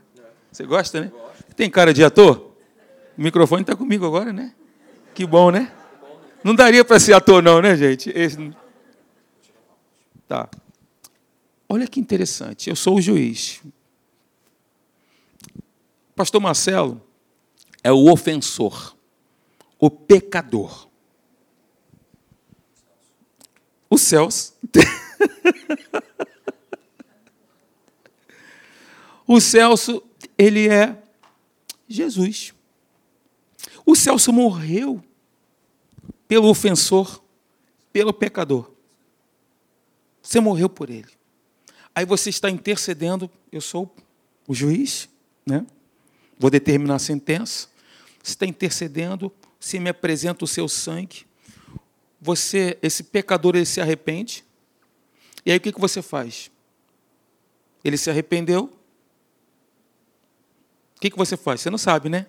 Você 0.53 0.65
gosta, 0.65 1.01
né? 1.01 1.13
Tem 1.57 1.71
cara 1.71 1.95
de 1.95 2.05
ator? 2.05 2.55
O 3.17 3.23
microfone 3.23 3.63
está 3.63 3.75
comigo 3.75 4.05
agora, 4.05 4.31
né? 4.31 4.53
Que 5.15 5.25
bom, 5.25 5.51
né? 5.51 5.73
Não 6.45 6.55
daria 6.55 6.85
para 6.85 7.01
ser 7.01 7.15
ator, 7.15 7.43
não, 7.43 7.63
né, 7.63 7.75
gente? 7.75 8.11
Esse... 8.15 8.53
Tá. 10.29 10.51
Olha 11.67 11.89
que 11.89 11.99
interessante. 11.99 12.69
Eu 12.69 12.77
sou 12.77 12.97
o 12.97 13.01
juiz. 13.01 13.63
Pastor 16.15 16.43
Marcelo 16.43 17.01
é 17.83 17.91
o 17.91 18.13
ofensor, 18.13 18.96
o 19.79 19.91
pecador. 19.91 20.89
Os 23.89 24.03
céus. 24.03 24.55
o 29.27 29.41
Celso, 29.41 30.03
ele 30.37 30.69
é 30.69 31.03
Jesus. 31.89 32.53
O 33.85 33.95
Celso 33.95 34.33
morreu 34.33 35.03
pelo 36.27 36.49
ofensor, 36.49 37.23
pelo 37.93 38.13
pecador. 38.13 38.73
Você 40.21 40.41
morreu 40.41 40.69
por 40.69 40.91
ele. 40.91 41.15
Aí 41.95 42.05
você 42.05 42.31
está 42.31 42.51
intercedendo, 42.51 43.31
eu 43.51 43.61
sou 43.61 43.95
o 44.47 44.55
juiz, 44.55 45.09
né? 45.47 45.65
Vou 46.39 46.51
determinar 46.51 46.97
a 46.97 46.99
sentença. 46.99 47.69
Você 48.23 48.33
está 48.33 48.45
intercedendo, 48.45 49.33
se 49.67 49.81
me 49.81 49.91
apresenta 49.91 50.45
o 50.45 50.49
seu 50.49 50.69
sangue, 50.69 51.27
você, 52.21 52.79
esse 52.81 53.03
pecador, 53.03 53.57
ele 53.57 53.67
se 53.67 53.81
arrepende. 53.81 54.45
E 55.45 55.51
aí 55.51 55.59
o 55.59 55.61
que, 55.61 55.73
que 55.73 55.81
você 55.81 56.01
faz? 56.01 56.53
Ele 57.83 57.97
se 57.97 58.09
arrependeu. 58.09 58.71
O 60.95 61.01
que, 61.01 61.11
que 61.11 61.19
você 61.19 61.37
faz? 61.37 61.61
Você 61.61 61.69
não 61.69 61.79
sabe, 61.79 62.09
né? 62.09 62.27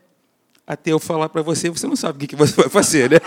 Até 0.65 0.91
eu 0.91 0.97
falar 0.97 1.30
para 1.30 1.43
você, 1.43 1.69
você 1.69 1.86
não 1.86 1.95
sabe 1.95 2.17
o 2.17 2.19
que, 2.21 2.26
que 2.26 2.36
você 2.36 2.56
vai 2.56 2.69
fazer, 2.69 3.12
né? 3.12 3.17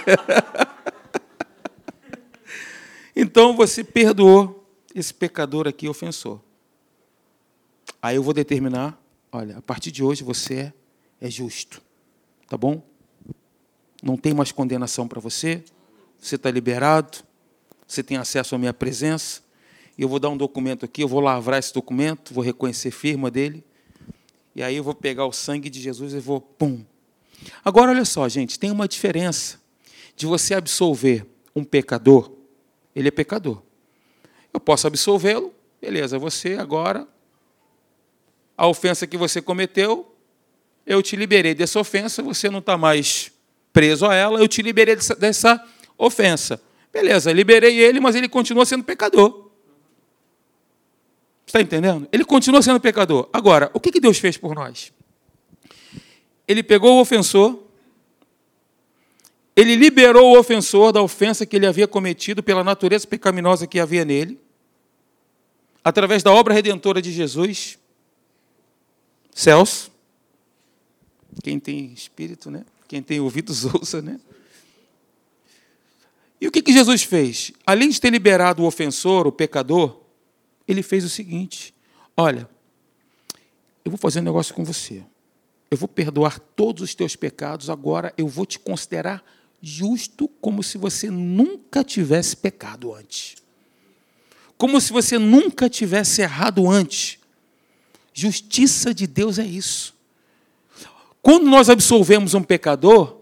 então 3.15 3.57
você 3.57 3.85
perdoou 3.85 4.69
esse 4.93 5.15
pecador 5.15 5.69
aqui 5.69 5.89
ofensor. 5.89 6.41
Aí 8.03 8.17
eu 8.17 8.25
vou 8.25 8.35
determinar, 8.35 9.01
olha, 9.31 9.59
a 9.59 9.63
partir 9.63 9.93
de 9.93 10.03
hoje 10.03 10.25
você 10.25 10.73
é, 11.21 11.29
é 11.29 11.31
justo. 11.31 11.81
Tá 12.49 12.59
bom? 12.59 12.90
Não 14.03 14.17
tem 14.17 14.33
mais 14.33 14.51
condenação 14.53 15.07
para 15.07 15.21
você, 15.21 15.63
você 16.19 16.37
está 16.37 16.51
liberado, 16.51 17.19
você 17.87 18.03
tem 18.03 18.17
acesso 18.17 18.55
à 18.55 18.59
minha 18.59 18.73
presença. 18.73 19.43
Eu 19.99 20.09
vou 20.09 20.19
dar 20.19 20.29
um 20.29 20.37
documento 20.37 20.85
aqui, 20.85 21.03
eu 21.03 21.09
vou 21.09 21.21
lavrar 21.21 21.59
esse 21.59 21.75
documento, 21.75 22.33
vou 22.33 22.43
reconhecer 22.43 22.91
firma 22.91 23.31
dele. 23.31 23.65
E 24.55 24.63
aí 24.63 24.77
eu 24.77 24.85
vou 24.85 24.95
pegar 24.95 25.27
o 25.27 25.33
sangue 25.33 25.69
de 25.69 25.81
Jesus 25.81 26.15
e 26.15 26.21
vou, 26.21 26.41
pum. 26.41 26.85
Agora, 27.65 27.91
olha 27.91 28.05
só, 28.05 28.29
gente, 28.29 28.59
tem 28.59 28.71
uma 28.71 28.89
diferença 28.89 29.61
de 30.17 30.27
você 30.27 30.55
absolver 30.55 31.27
um 31.55 31.65
pecador. 31.65 32.31
Ele 32.95 33.09
é 33.09 33.11
pecador. 33.11 33.63
Eu 34.53 34.61
posso 34.61 34.87
absolvê-lo, 34.87 35.55
beleza, 35.81 36.19
você 36.19 36.55
agora, 36.55 37.07
a 38.57 38.67
ofensa 38.67 39.07
que 39.07 39.17
você 39.17 39.41
cometeu, 39.41 40.15
eu 40.85 41.03
te 41.03 41.17
liberei 41.17 41.55
dessa 41.55 41.79
ofensa, 41.79 42.23
você 42.23 42.51
não 42.51 42.59
está 42.59 42.77
mais 42.77 43.33
preso 43.73 44.07
a 44.07 44.15
ela, 44.15 44.41
eu 44.41 44.49
te 44.49 44.63
liberei 44.63 44.97
dessa, 44.97 45.15
dessa 45.15 45.69
ofensa. 45.97 46.61
Beleza, 46.93 47.33
liberei 47.33 47.79
ele, 47.79 48.01
mas 48.01 48.17
ele 48.17 48.29
continua 48.29 48.67
sendo 48.67 48.85
pecador. 48.85 49.51
Está 51.47 51.61
entendendo? 51.61 52.09
Ele 52.13 52.25
continua 52.25 52.63
sendo 52.63 52.81
pecador. 52.81 53.29
Agora, 53.33 53.71
o 53.75 53.81
que 53.81 54.01
Deus 54.01 54.19
fez 54.19 54.37
por 54.37 54.55
nós? 54.55 54.93
Ele 56.47 56.63
pegou 56.63 56.97
o 56.97 57.01
ofensor, 57.01 57.61
ele 59.55 59.77
liberou 59.77 60.33
o 60.33 60.39
ofensor 60.39 60.93
da 60.93 61.03
ofensa 61.03 61.45
que 61.45 61.57
ele 61.57 61.67
havia 61.67 61.87
cometido 61.87 62.43
pela 62.43 62.65
natureza 62.65 63.07
pecaminosa 63.07 63.67
que 63.67 63.79
havia 63.79 64.05
nele, 64.05 64.41
através 65.85 66.23
da 66.23 66.33
obra 66.33 66.55
redentora 66.55 67.01
de 67.01 67.13
Jesus. 67.13 67.79
Céus, 69.33 69.91
quem 71.43 71.59
tem 71.61 71.93
espírito, 71.93 72.51
né? 72.51 72.65
Quem 72.91 73.01
tem 73.01 73.21
ouvidos, 73.21 73.65
ouça, 73.73 74.03
né? 74.03 74.19
E 76.41 76.49
o 76.49 76.51
que, 76.51 76.61
que 76.61 76.73
Jesus 76.73 77.05
fez? 77.05 77.53
Além 77.65 77.89
de 77.89 78.01
ter 78.01 78.11
liberado 78.11 78.65
o 78.65 78.67
ofensor, 78.67 79.29
o 79.29 79.33
pecador, 79.33 80.01
ele 80.67 80.83
fez 80.83 81.05
o 81.05 81.09
seguinte: 81.09 81.73
olha, 82.17 82.51
eu 83.85 83.93
vou 83.93 83.97
fazer 83.97 84.19
um 84.19 84.25
negócio 84.25 84.53
com 84.53 84.65
você. 84.65 85.05
Eu 85.71 85.79
vou 85.79 85.87
perdoar 85.87 86.41
todos 86.41 86.83
os 86.83 86.93
teus 86.93 87.15
pecados, 87.15 87.71
agora 87.71 88.13
eu 88.19 88.27
vou 88.27 88.45
te 88.45 88.59
considerar 88.59 89.25
justo 89.63 90.27
como 90.41 90.61
se 90.61 90.77
você 90.77 91.09
nunca 91.13 91.85
tivesse 91.85 92.37
pecado 92.37 92.93
antes. 92.93 93.37
Como 94.59 94.81
se 94.81 94.93
você 94.93 95.17
nunca 95.17 95.71
tivesse 95.71 96.23
errado 96.23 96.69
antes. 96.69 97.21
Justiça 98.13 98.93
de 98.93 99.07
Deus 99.07 99.39
é 99.39 99.47
isso. 99.47 100.00
Quando 101.23 101.47
nós 101.47 101.69
absolvemos 101.69 102.35
um 102.35 102.43
pecador, 102.43 103.19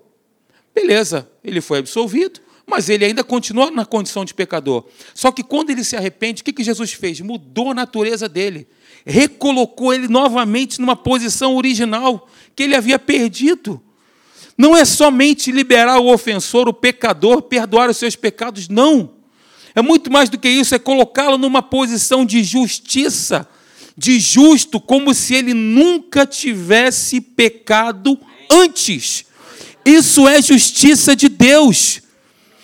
beleza, 0.74 1.28
ele 1.42 1.60
foi 1.60 1.78
absolvido, 1.78 2.40
mas 2.66 2.88
ele 2.88 3.04
ainda 3.04 3.24
continua 3.24 3.70
na 3.70 3.84
condição 3.84 4.24
de 4.24 4.34
pecador. 4.34 4.84
Só 5.14 5.32
que 5.32 5.42
quando 5.42 5.70
ele 5.70 5.82
se 5.82 5.96
arrepende, 5.96 6.42
o 6.42 6.44
que 6.44 6.62
Jesus 6.62 6.92
fez? 6.92 7.20
Mudou 7.20 7.70
a 7.70 7.74
natureza 7.74 8.28
dele, 8.28 8.68
recolocou 9.04 9.92
ele 9.92 10.06
novamente 10.06 10.80
numa 10.80 10.94
posição 10.94 11.56
original 11.56 12.28
que 12.54 12.64
ele 12.64 12.76
havia 12.76 12.98
perdido. 12.98 13.82
Não 14.56 14.76
é 14.76 14.84
somente 14.84 15.50
liberar 15.50 15.98
o 15.98 16.12
ofensor, 16.12 16.68
o 16.68 16.74
pecador, 16.74 17.42
perdoar 17.42 17.88
os 17.88 17.96
seus 17.96 18.14
pecados, 18.14 18.68
não. 18.68 19.14
É 19.74 19.80
muito 19.80 20.10
mais 20.10 20.28
do 20.28 20.38
que 20.38 20.48
isso, 20.48 20.74
é 20.74 20.78
colocá-lo 20.78 21.38
numa 21.38 21.62
posição 21.62 22.26
de 22.26 22.42
justiça, 22.42 23.48
de 23.98 24.20
justo, 24.20 24.80
como 24.80 25.12
se 25.12 25.34
ele 25.34 25.52
nunca 25.52 26.24
tivesse 26.24 27.20
pecado 27.20 28.16
antes. 28.48 29.24
Isso 29.84 30.28
é 30.28 30.40
justiça 30.40 31.16
de 31.16 31.28
Deus. 31.28 32.00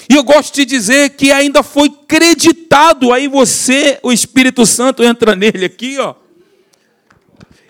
E 0.08 0.14
eu 0.14 0.22
gosto 0.22 0.54
de 0.54 0.64
dizer 0.64 1.10
que 1.10 1.32
ainda 1.32 1.64
foi 1.64 1.90
creditado 2.06 3.12
aí 3.12 3.26
você, 3.26 3.98
o 4.00 4.12
Espírito 4.12 4.64
Santo 4.64 5.02
entra 5.02 5.34
nele 5.34 5.64
aqui, 5.64 5.98
ó. 5.98 6.14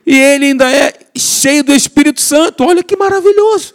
E 0.06 0.14
ele 0.14 0.46
ainda 0.46 0.70
é 0.70 0.92
cheio 1.16 1.64
do 1.64 1.72
Espírito 1.72 2.20
Santo. 2.20 2.64
Olha 2.64 2.82
que 2.82 2.94
maravilhoso. 2.94 3.74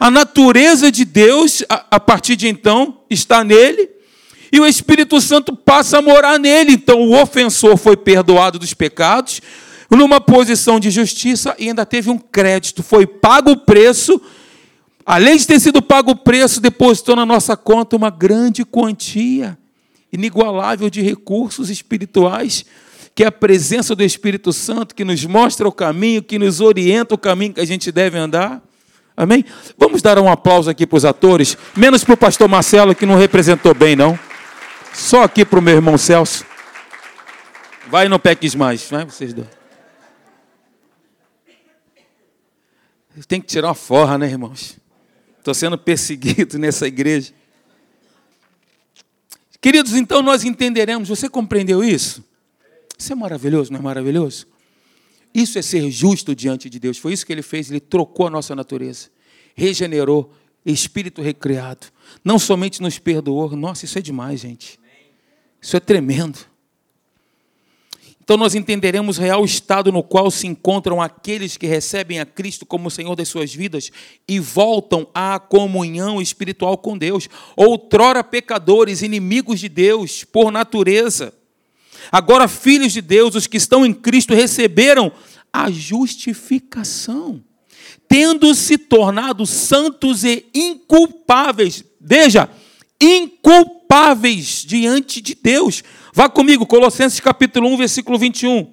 A 0.00 0.10
natureza 0.10 0.90
de 0.90 1.04
Deus, 1.04 1.62
a, 1.68 1.84
a 1.90 2.00
partir 2.00 2.34
de 2.34 2.48
então, 2.48 3.02
está 3.10 3.44
nele. 3.44 3.90
E 4.52 4.60
o 4.60 4.66
Espírito 4.66 5.20
Santo 5.20 5.54
passa 5.54 5.98
a 5.98 6.02
morar 6.02 6.38
nele. 6.38 6.72
Então 6.72 7.00
o 7.00 7.20
ofensor 7.20 7.76
foi 7.76 7.96
perdoado 7.96 8.58
dos 8.58 8.74
pecados, 8.74 9.40
numa 9.90 10.20
posição 10.20 10.78
de 10.78 10.90
justiça 10.90 11.54
e 11.58 11.68
ainda 11.68 11.84
teve 11.86 12.10
um 12.10 12.18
crédito. 12.18 12.82
Foi 12.82 13.06
pago 13.06 13.52
o 13.52 13.56
preço 13.56 14.20
além 15.08 15.38
de 15.38 15.46
ter 15.46 15.58
sido 15.58 15.80
pago 15.80 16.10
o 16.10 16.16
preço, 16.16 16.60
depositou 16.60 17.16
na 17.16 17.24
nossa 17.24 17.56
conta 17.56 17.96
uma 17.96 18.10
grande 18.10 18.62
quantia 18.62 19.56
inigualável 20.12 20.90
de 20.90 21.00
recursos 21.00 21.70
espirituais, 21.70 22.66
que 23.14 23.24
é 23.24 23.26
a 23.26 23.32
presença 23.32 23.94
do 23.94 24.04
Espírito 24.04 24.52
Santo, 24.52 24.94
que 24.94 25.06
nos 25.06 25.24
mostra 25.24 25.66
o 25.66 25.72
caminho, 25.72 26.22
que 26.22 26.38
nos 26.38 26.60
orienta 26.60 27.14
o 27.14 27.18
caminho 27.18 27.54
que 27.54 27.60
a 27.60 27.66
gente 27.66 27.90
deve 27.90 28.18
andar. 28.18 28.62
Amém? 29.16 29.46
Vamos 29.78 30.02
dar 30.02 30.18
um 30.18 30.30
aplauso 30.30 30.68
aqui 30.68 30.86
para 30.86 30.98
os 30.98 31.06
atores, 31.06 31.56
menos 31.74 32.04
para 32.04 32.12
o 32.12 32.16
pastor 32.16 32.46
Marcelo, 32.46 32.94
que 32.94 33.06
não 33.06 33.16
representou 33.16 33.72
bem, 33.72 33.96
não. 33.96 34.18
Só 34.94 35.22
aqui 35.22 35.44
para 35.44 35.58
o 35.58 35.62
meu 35.62 35.74
irmão 35.74 35.96
Celso. 35.96 36.44
Vai 37.88 38.06
no 38.08 38.18
não 38.18 38.20
mais, 38.56 38.88
vai 38.90 39.04
Vocês 39.04 39.32
dois. 39.32 39.48
Tem 43.26 43.40
que 43.40 43.46
tirar 43.46 43.68
uma 43.68 43.74
forra, 43.74 44.16
né, 44.16 44.26
irmãos? 44.26 44.78
Estou 45.38 45.54
sendo 45.54 45.76
perseguido 45.78 46.58
nessa 46.60 46.86
igreja. 46.86 47.32
Queridos, 49.60 49.94
então 49.94 50.22
nós 50.22 50.44
entenderemos. 50.44 51.08
Você 51.08 51.28
compreendeu 51.28 51.82
isso? 51.82 52.24
Isso 52.96 53.12
é 53.12 53.16
maravilhoso, 53.16 53.72
não 53.72 53.80
é 53.80 53.82
maravilhoso? 53.82 54.46
Isso 55.34 55.58
é 55.58 55.62
ser 55.62 55.90
justo 55.90 56.34
diante 56.34 56.68
de 56.68 56.78
Deus. 56.78 56.98
Foi 56.98 57.12
isso 57.12 57.24
que 57.24 57.32
ele 57.32 57.42
fez. 57.42 57.70
Ele 57.70 57.80
trocou 57.80 58.26
a 58.26 58.30
nossa 58.30 58.54
natureza, 58.54 59.08
regenerou 59.54 60.32
espírito 60.72 61.22
recriado. 61.22 61.86
Não 62.24 62.38
somente 62.38 62.80
nos 62.82 62.98
perdoou. 62.98 63.54
Nossa, 63.56 63.84
isso 63.84 63.98
é 63.98 64.02
demais, 64.02 64.40
gente. 64.40 64.78
Isso 65.60 65.76
é 65.76 65.80
tremendo. 65.80 66.38
Então 68.28 68.36
nós 68.36 68.54
entenderemos 68.54 69.16
o 69.16 69.22
real 69.22 69.42
estado 69.42 69.90
no 69.90 70.02
qual 70.02 70.30
se 70.30 70.46
encontram 70.46 71.00
aqueles 71.00 71.56
que 71.56 71.66
recebem 71.66 72.20
a 72.20 72.26
Cristo 72.26 72.66
como 72.66 72.90
Senhor 72.90 73.16
das 73.16 73.28
suas 73.28 73.54
vidas 73.54 73.90
e 74.28 74.38
voltam 74.38 75.08
à 75.14 75.38
comunhão 75.38 76.20
espiritual 76.20 76.76
com 76.76 76.98
Deus. 76.98 77.26
Outrora 77.56 78.22
pecadores, 78.22 79.00
inimigos 79.00 79.60
de 79.60 79.70
Deus 79.70 80.24
por 80.24 80.52
natureza. 80.52 81.32
Agora 82.12 82.46
filhos 82.48 82.92
de 82.92 83.00
Deus, 83.00 83.34
os 83.34 83.46
que 83.46 83.56
estão 83.56 83.86
em 83.86 83.94
Cristo 83.94 84.34
receberam 84.34 85.10
a 85.50 85.70
justificação, 85.70 87.42
tendo 88.08 88.54
se 88.54 88.78
tornado 88.78 89.44
santos 89.46 90.24
e 90.24 90.46
inculpáveis. 90.54 91.84
Veja, 92.00 92.48
inculpáveis 93.00 94.64
diante 94.64 95.20
de 95.20 95.34
Deus 95.34 95.82
Vá 96.18 96.28
comigo, 96.28 96.66
Colossenses 96.66 97.20
capítulo 97.20 97.68
1, 97.68 97.76
versículo 97.76 98.18
21. 98.18 98.72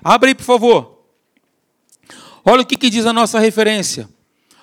Abre 0.00 0.28
aí, 0.28 0.34
por 0.36 0.44
favor. 0.44 1.02
Olha 2.44 2.62
o 2.62 2.64
que, 2.64 2.76
que 2.76 2.88
diz 2.88 3.04
a 3.04 3.12
nossa 3.12 3.40
referência. 3.40 4.08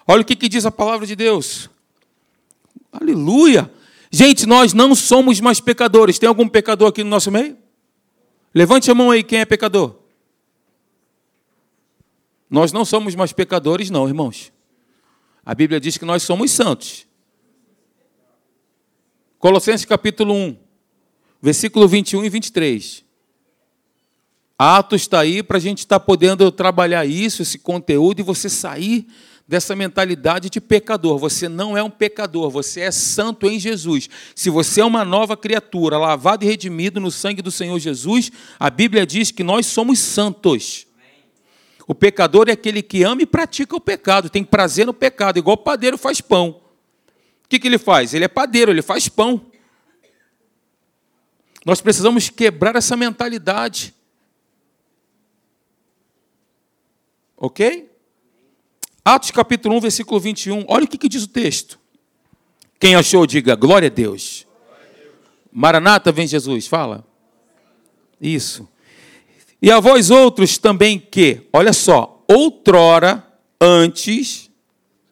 Olha 0.08 0.22
o 0.22 0.24
que, 0.24 0.34
que 0.34 0.48
diz 0.48 0.66
a 0.66 0.72
palavra 0.72 1.06
de 1.06 1.14
Deus. 1.14 1.70
Aleluia. 2.90 3.70
Gente, 4.10 4.46
nós 4.46 4.72
não 4.72 4.96
somos 4.96 5.42
mais 5.42 5.60
pecadores. 5.60 6.18
Tem 6.18 6.30
algum 6.30 6.48
pecador 6.48 6.88
aqui 6.88 7.04
no 7.04 7.10
nosso 7.10 7.30
meio? 7.30 7.58
Levante 8.54 8.90
a 8.90 8.96
mão 8.96 9.12
aí, 9.12 9.22
quem 9.22 9.40
é 9.40 9.46
pecador? 9.46 9.98
Nós 12.50 12.72
não 12.72 12.86
somos 12.86 13.16
mais 13.16 13.34
pecadores, 13.34 13.90
não, 13.90 14.08
irmãos. 14.08 14.52
A 15.46 15.54
Bíblia 15.54 15.80
diz 15.80 15.98
que 15.98 16.06
nós 16.06 16.24
somos 16.24 16.52
santos. 16.52 17.06
Colossenses 19.40 19.86
capítulo 19.86 20.34
1 20.34 20.66
versículo 21.46 21.88
21 21.88 22.26
e 22.26 22.30
23. 22.30 23.06
Atos 24.58 25.02
está 25.02 25.20
aí 25.20 25.44
para 25.44 25.58
a 25.58 25.60
gente 25.60 25.80
estar 25.80 26.00
tá 26.00 26.04
podendo 26.04 26.52
trabalhar 26.52 27.06
isso, 27.06 27.44
esse 27.44 27.60
conteúdo, 27.60 28.20
e 28.20 28.24
você 28.24 28.50
sair 28.50 29.06
dessa 29.48 29.76
mentalidade 29.76 30.50
de 30.50 30.60
pecador. 30.60 31.20
Você 31.20 31.48
não 31.48 31.78
é 31.78 31.84
um 31.84 31.90
pecador, 31.90 32.50
você 32.50 32.82
é 32.82 32.90
santo 32.90 33.48
em 33.48 33.60
Jesus. 33.60 34.10
Se 34.34 34.50
você 34.50 34.82
é 34.82 34.86
uma 34.86 35.06
nova 35.06 35.38
criatura, 35.38 36.00
lavado 36.00 36.44
e 36.44 36.48
redimido 36.48 37.00
no 37.00 37.12
sangue 37.12 37.44
do 37.44 37.52
Senhor 37.52 37.78
Jesus, 37.78 38.32
a 38.60 38.72
Bíblia 38.72 39.06
diz 39.06 39.30
que 39.30 39.44
nós 39.44 39.68
somos 39.68 40.00
santos. 40.00 40.85
O 41.88 41.94
pecador 41.94 42.50
é 42.50 42.54
aquele 42.54 42.82
que 42.82 43.04
ama 43.04 43.22
e 43.22 43.26
pratica 43.26 43.76
o 43.76 43.82
pecado, 43.82 44.30
tem 44.30 44.44
prazer 44.44 44.86
no 44.86 44.94
pecado, 44.94 45.38
igual 45.38 45.56
o 45.56 45.64
padeiro 45.64 45.98
faz 45.98 46.20
pão. 46.20 46.62
O 47.44 47.48
que, 47.48 47.60
que 47.60 47.68
ele 47.68 47.78
faz? 47.78 48.14
Ele 48.14 48.26
é 48.26 48.28
padeiro, 48.28 48.72
ele 48.72 48.82
faz 48.82 49.08
pão. 49.08 49.46
Nós 51.64 51.82
precisamos 51.82 52.30
quebrar 52.30 52.76
essa 52.76 52.98
mentalidade. 52.98 53.94
Ok? 57.38 57.92
Atos 59.04 59.30
capítulo 59.30 59.76
1, 59.78 59.82
versículo 59.82 60.20
21. 60.20 60.66
Olha 60.68 60.86
o 60.86 60.88
que, 60.88 60.98
que 60.98 61.10
diz 61.10 61.24
o 61.24 61.28
texto. 61.28 61.80
Quem 62.80 62.96
achou, 62.96 63.28
diga 63.28 63.56
glória 63.56 63.88
a 63.88 63.92
Deus. 63.92 64.48
Maranata, 65.52 66.12
vem 66.12 66.28
Jesus, 66.28 66.66
fala. 66.66 67.06
Isso. 68.20 68.68
E 69.66 69.72
a 69.72 69.80
vós 69.80 70.12
outros 70.12 70.60
também 70.60 71.00
que, 71.00 71.42
olha 71.52 71.74
só, 71.74 72.24
outrora, 72.28 73.26
antes, 73.60 74.52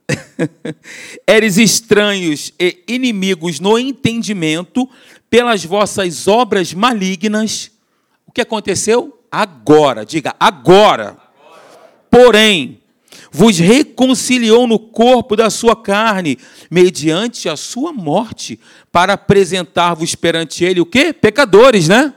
eres 1.26 1.58
estranhos 1.58 2.54
e 2.60 2.84
inimigos 2.88 3.60
no 3.60 3.80
entendimento, 3.80 4.88
pelas 5.28 5.66
vossas 5.66 6.28
obras 6.28 6.72
malignas. 6.72 7.72
O 8.28 8.32
que 8.32 8.42
aconteceu? 8.42 9.20
Agora, 9.32 10.06
diga 10.06 10.36
agora. 10.40 11.18
Porém, 12.12 12.80
vos 13.32 13.58
reconciliou 13.58 14.68
no 14.68 14.78
corpo 14.78 15.36
da 15.36 15.50
sua 15.50 15.76
carne, 15.76 16.38
mediante 16.70 17.50
a 17.50 17.56
sua 17.56 17.92
morte, 17.92 18.60
para 18.92 19.14
apresentar-vos 19.14 20.14
perante 20.14 20.64
ele 20.64 20.80
o 20.80 20.86
quê? 20.86 21.12
Pecadores, 21.12 21.88
né? 21.88 22.14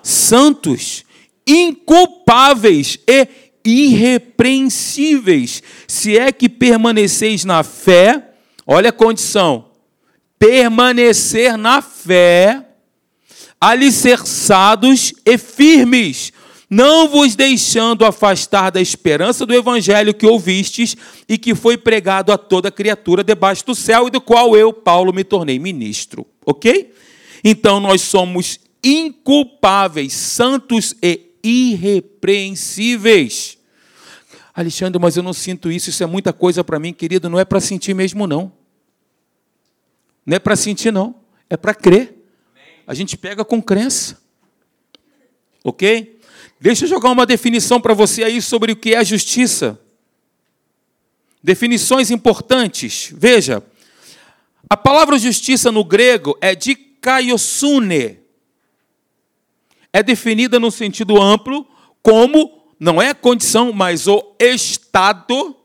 Santos, 0.00 1.04
inculpáveis 1.52 2.98
e 3.06 3.28
irrepreensíveis, 3.64 5.62
se 5.86 6.18
é 6.18 6.32
que 6.32 6.48
permaneceis 6.48 7.44
na 7.44 7.62
fé, 7.62 8.30
olha 8.66 8.88
a 8.90 8.92
condição, 8.92 9.66
permanecer 10.38 11.56
na 11.56 11.80
fé, 11.80 12.66
alicerçados 13.60 15.14
e 15.24 15.38
firmes, 15.38 16.32
não 16.68 17.06
vos 17.06 17.36
deixando 17.36 18.04
afastar 18.04 18.70
da 18.70 18.80
esperança 18.80 19.44
do 19.44 19.54
evangelho 19.54 20.14
que 20.14 20.26
ouvistes 20.26 20.96
e 21.28 21.36
que 21.36 21.54
foi 21.54 21.76
pregado 21.76 22.32
a 22.32 22.38
toda 22.38 22.70
criatura 22.70 23.22
debaixo 23.22 23.66
do 23.66 23.74
céu 23.74 24.08
e 24.08 24.10
do 24.10 24.22
qual 24.22 24.56
eu, 24.56 24.72
Paulo, 24.72 25.12
me 25.12 25.22
tornei 25.22 25.58
ministro. 25.58 26.26
Ok? 26.46 26.94
Então 27.44 27.78
nós 27.78 28.00
somos 28.00 28.58
inculpáveis, 28.82 30.14
santos 30.14 30.94
e 31.02 31.31
irrepreensíveis. 31.42 33.58
Alexandre, 34.54 35.00
mas 35.00 35.16
eu 35.16 35.22
não 35.22 35.32
sinto 35.32 35.70
isso, 35.70 35.90
isso 35.90 36.02
é 36.02 36.06
muita 36.06 36.32
coisa 36.32 36.62
para 36.62 36.78
mim, 36.78 36.92
querido, 36.92 37.28
não 37.28 37.38
é 37.38 37.44
para 37.44 37.60
sentir 37.60 37.94
mesmo, 37.94 38.26
não. 38.26 38.52
Não 40.24 40.36
é 40.36 40.38
para 40.38 40.54
sentir, 40.54 40.92
não. 40.92 41.16
É 41.48 41.56
para 41.56 41.74
crer. 41.74 42.14
A 42.86 42.94
gente 42.94 43.16
pega 43.16 43.44
com 43.44 43.62
crença. 43.62 44.20
Ok? 45.64 46.20
Deixa 46.60 46.84
eu 46.84 46.88
jogar 46.88 47.10
uma 47.10 47.26
definição 47.26 47.80
para 47.80 47.94
você 47.94 48.22
aí 48.22 48.40
sobre 48.40 48.72
o 48.72 48.76
que 48.76 48.94
é 48.94 49.04
justiça. 49.04 49.80
Definições 51.42 52.10
importantes. 52.10 53.12
Veja, 53.16 53.62
a 54.68 54.76
palavra 54.76 55.18
justiça 55.18 55.72
no 55.72 55.84
grego 55.84 56.36
é 56.40 56.54
de 56.54 56.74
kaiosune. 56.74 58.21
É 59.92 60.02
definida 60.02 60.58
no 60.58 60.70
sentido 60.70 61.20
amplo 61.20 61.66
como, 62.02 62.64
não 62.78 63.00
é 63.00 63.10
a 63.10 63.14
condição, 63.14 63.72
mas 63.72 64.06
o 64.08 64.34
estado 64.40 65.56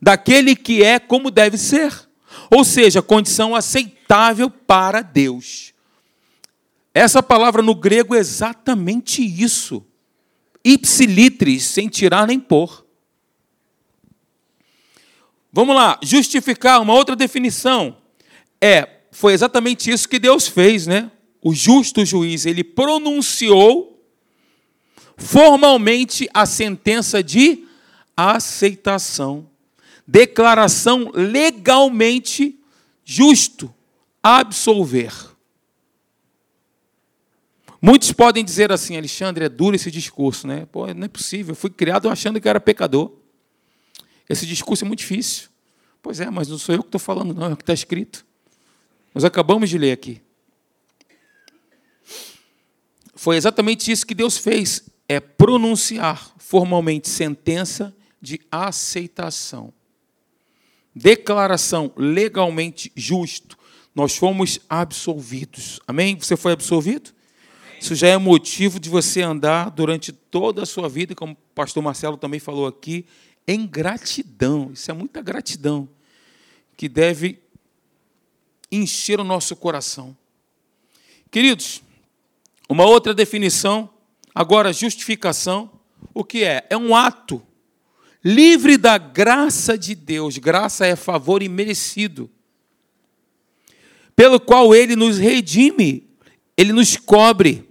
daquele 0.00 0.54
que 0.54 0.82
é 0.82 0.98
como 0.98 1.30
deve 1.30 1.58
ser. 1.58 1.92
Ou 2.50 2.64
seja, 2.64 3.02
condição 3.02 3.54
aceitável 3.54 4.50
para 4.50 5.02
Deus. 5.02 5.72
Essa 6.92 7.22
palavra 7.22 7.62
no 7.62 7.74
grego 7.74 8.14
é 8.14 8.18
exatamente 8.18 9.22
isso. 9.22 9.84
Ipsilitris, 10.64 11.64
sem 11.64 11.88
tirar 11.88 12.26
nem 12.26 12.38
pôr. 12.38 12.84
Vamos 15.52 15.74
lá, 15.74 15.98
justificar, 16.02 16.80
uma 16.80 16.94
outra 16.94 17.14
definição. 17.14 17.96
É, 18.60 18.88
foi 19.10 19.32
exatamente 19.32 19.90
isso 19.90 20.08
que 20.08 20.18
Deus 20.18 20.48
fez, 20.48 20.86
né? 20.86 21.10
O 21.44 21.54
justo 21.54 22.04
juiz, 22.04 22.44
ele 22.44 22.64
pronunciou 22.64 24.04
formalmente 25.16 26.28
a 26.34 26.44
sentença 26.44 27.22
de 27.22 27.64
aceitação 28.16 29.48
declaração 30.06 31.10
legalmente 31.14 32.58
justo, 33.04 33.72
absolver. 34.22 35.12
Muitos 37.80 38.12
podem 38.12 38.44
dizer 38.44 38.72
assim, 38.72 38.96
Alexandre, 38.96 39.44
é 39.44 39.48
duro 39.48 39.76
esse 39.76 39.90
discurso, 39.90 40.46
né? 40.46 40.66
Pô, 40.66 40.86
não 40.94 41.04
é 41.04 41.08
possível, 41.08 41.52
eu 41.52 41.56
fui 41.56 41.70
criado 41.70 42.08
achando 42.08 42.40
que 42.40 42.48
era 42.48 42.60
pecador. 42.60 43.12
Esse 44.28 44.46
discurso 44.46 44.84
é 44.84 44.88
muito 44.88 45.00
difícil. 45.00 45.48
Pois 46.02 46.20
é, 46.20 46.30
mas 46.30 46.48
não 46.48 46.58
sou 46.58 46.74
eu 46.74 46.82
que 46.82 46.88
estou 46.88 46.98
falando, 46.98 47.34
não, 47.34 47.48
é 47.48 47.52
o 47.52 47.56
que 47.56 47.62
está 47.62 47.74
escrito. 47.74 48.24
Nós 49.14 49.24
acabamos 49.24 49.68
de 49.68 49.76
ler 49.76 49.92
aqui. 49.92 50.20
Foi 53.14 53.36
exatamente 53.36 53.90
isso 53.90 54.06
que 54.06 54.14
Deus 54.14 54.36
fez, 54.36 54.88
é 55.08 55.20
pronunciar 55.20 56.34
formalmente 56.38 57.08
sentença 57.08 57.94
de 58.20 58.40
aceitação 58.50 59.72
declaração 60.94 61.92
legalmente 61.96 62.92
justo, 62.94 63.58
nós 63.94 64.16
fomos 64.16 64.60
absolvidos. 64.68 65.80
Amém? 65.86 66.16
Você 66.16 66.36
foi 66.36 66.52
absolvido? 66.52 67.10
Isso 67.80 67.94
já 67.94 68.08
é 68.08 68.16
motivo 68.16 68.78
de 68.78 68.88
você 68.88 69.22
andar 69.22 69.70
durante 69.70 70.12
toda 70.12 70.62
a 70.62 70.66
sua 70.66 70.88
vida, 70.88 71.14
como 71.14 71.32
o 71.32 71.36
pastor 71.54 71.82
Marcelo 71.82 72.16
também 72.16 72.40
falou 72.40 72.66
aqui, 72.66 73.04
em 73.46 73.66
gratidão. 73.66 74.70
Isso 74.72 74.90
é 74.90 74.94
muita 74.94 75.20
gratidão 75.20 75.88
que 76.76 76.88
deve 76.88 77.40
encher 78.70 79.20
o 79.20 79.24
nosso 79.24 79.54
coração. 79.54 80.16
Queridos, 81.30 81.82
uma 82.68 82.84
outra 82.84 83.12
definição, 83.12 83.90
agora 84.34 84.72
justificação, 84.72 85.70
o 86.12 86.24
que 86.24 86.44
é? 86.44 86.66
É 86.70 86.76
um 86.76 86.94
ato 86.94 87.42
livre 88.24 88.78
da 88.78 88.96
graça 88.96 89.76
de 89.76 89.94
Deus. 89.94 90.38
Graça 90.38 90.86
é 90.86 90.96
favor 90.96 91.42
imerecido, 91.42 92.30
pelo 94.16 94.40
qual 94.40 94.74
ele 94.74 94.96
nos 94.96 95.18
redime, 95.18 96.08
ele 96.56 96.72
nos 96.72 96.96
cobre 96.96 97.68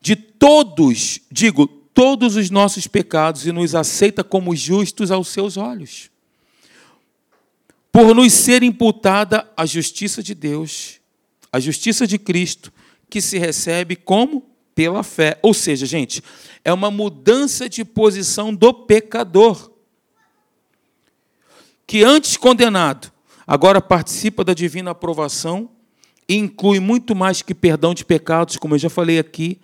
de 0.00 0.16
todos, 0.16 1.20
digo, 1.30 1.66
todos 1.66 2.36
os 2.36 2.48
nossos 2.48 2.86
pecados 2.86 3.46
e 3.46 3.52
nos 3.52 3.74
aceita 3.74 4.22
como 4.22 4.54
justos 4.54 5.10
aos 5.10 5.28
seus 5.28 5.56
olhos. 5.56 6.10
Por 7.90 8.14
nos 8.14 8.32
ser 8.32 8.62
imputada 8.62 9.50
a 9.56 9.66
justiça 9.66 10.22
de 10.22 10.34
Deus, 10.34 11.00
a 11.50 11.58
justiça 11.58 12.06
de 12.06 12.18
Cristo, 12.18 12.72
que 13.08 13.20
se 13.20 13.38
recebe 13.38 13.96
como? 13.96 14.44
Pela 14.74 15.02
fé. 15.02 15.38
Ou 15.42 15.54
seja, 15.54 15.86
gente, 15.86 16.22
é 16.64 16.72
uma 16.72 16.90
mudança 16.90 17.68
de 17.68 17.84
posição 17.84 18.54
do 18.54 18.72
pecador, 18.72 19.70
que 21.86 22.02
antes 22.02 22.36
condenado, 22.36 23.12
agora 23.46 23.80
participa 23.80 24.42
da 24.42 24.52
divina 24.52 24.90
aprovação 24.90 25.70
e 26.28 26.36
inclui 26.36 26.80
muito 26.80 27.14
mais 27.14 27.42
que 27.42 27.54
perdão 27.54 27.94
de 27.94 28.04
pecados, 28.04 28.56
como 28.56 28.74
eu 28.74 28.78
já 28.78 28.90
falei 28.90 29.18
aqui, 29.18 29.60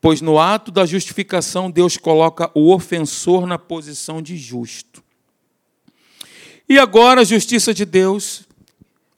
pois 0.00 0.20
no 0.20 0.38
ato 0.38 0.70
da 0.70 0.86
justificação 0.86 1.70
Deus 1.70 1.96
coloca 1.96 2.50
o 2.54 2.72
ofensor 2.72 3.46
na 3.46 3.58
posição 3.58 4.22
de 4.22 4.36
justo. 4.36 5.04
E 6.68 6.78
agora 6.78 7.20
a 7.20 7.24
justiça 7.24 7.72
de 7.72 7.84
Deus, 7.84 8.44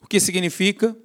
o 0.03 0.07
que 0.07 0.21
significa? 0.21 0.97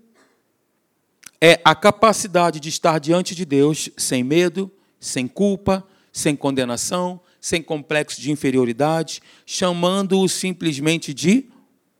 É 1.45 1.60
a 1.62 1.75
capacidade 1.75 2.58
de 2.58 2.69
estar 2.69 2.99
diante 2.99 3.36
de 3.36 3.43
Deus 3.43 3.89
sem 3.97 4.23
medo, 4.23 4.71
sem 4.97 5.27
culpa, 5.27 5.86
sem 6.10 6.38
condenação, 6.38 7.19
sem 7.41 7.62
complexo 7.62 8.21
de 8.21 8.32
inferioridade, 8.32 9.21
chamando-o 9.45 10.29
simplesmente 10.29 11.13
de 11.13 11.49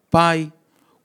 Pai, 0.10 0.50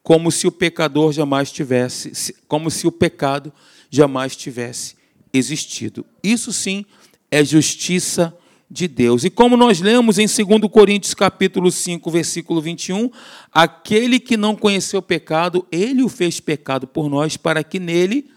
como 0.05 0.31
se 0.31 0.47
o 0.47 0.53
pecador 0.53 1.11
jamais 1.11 1.51
tivesse, 1.51 2.37
como 2.47 2.71
se 2.71 2.87
o 2.87 2.93
pecado 2.93 3.53
jamais 3.91 4.37
tivesse 4.37 4.95
existido. 5.33 6.07
Isso 6.23 6.53
sim 6.53 6.87
é 7.33 7.45
justiça 7.45 8.33
de 8.71 8.87
Deus. 8.87 9.25
E 9.25 9.31
como 9.31 9.57
nós 9.57 9.81
lemos 9.81 10.19
em 10.19 10.27
2 10.27 10.71
Coríntios 10.71 11.15
capítulo 11.15 11.71
5, 11.71 12.11
versículo 12.11 12.61
21, 12.61 13.11
aquele 13.53 14.21
que 14.21 14.37
não 14.37 14.55
conheceu 14.55 15.01
pecado, 15.01 15.67
ele 15.73 16.03
o 16.03 16.09
fez 16.09 16.41
pecado 16.41 16.87
por 16.87 17.09
nós 17.09 17.37
para 17.37 17.65
que 17.65 17.79
nele 17.79 18.31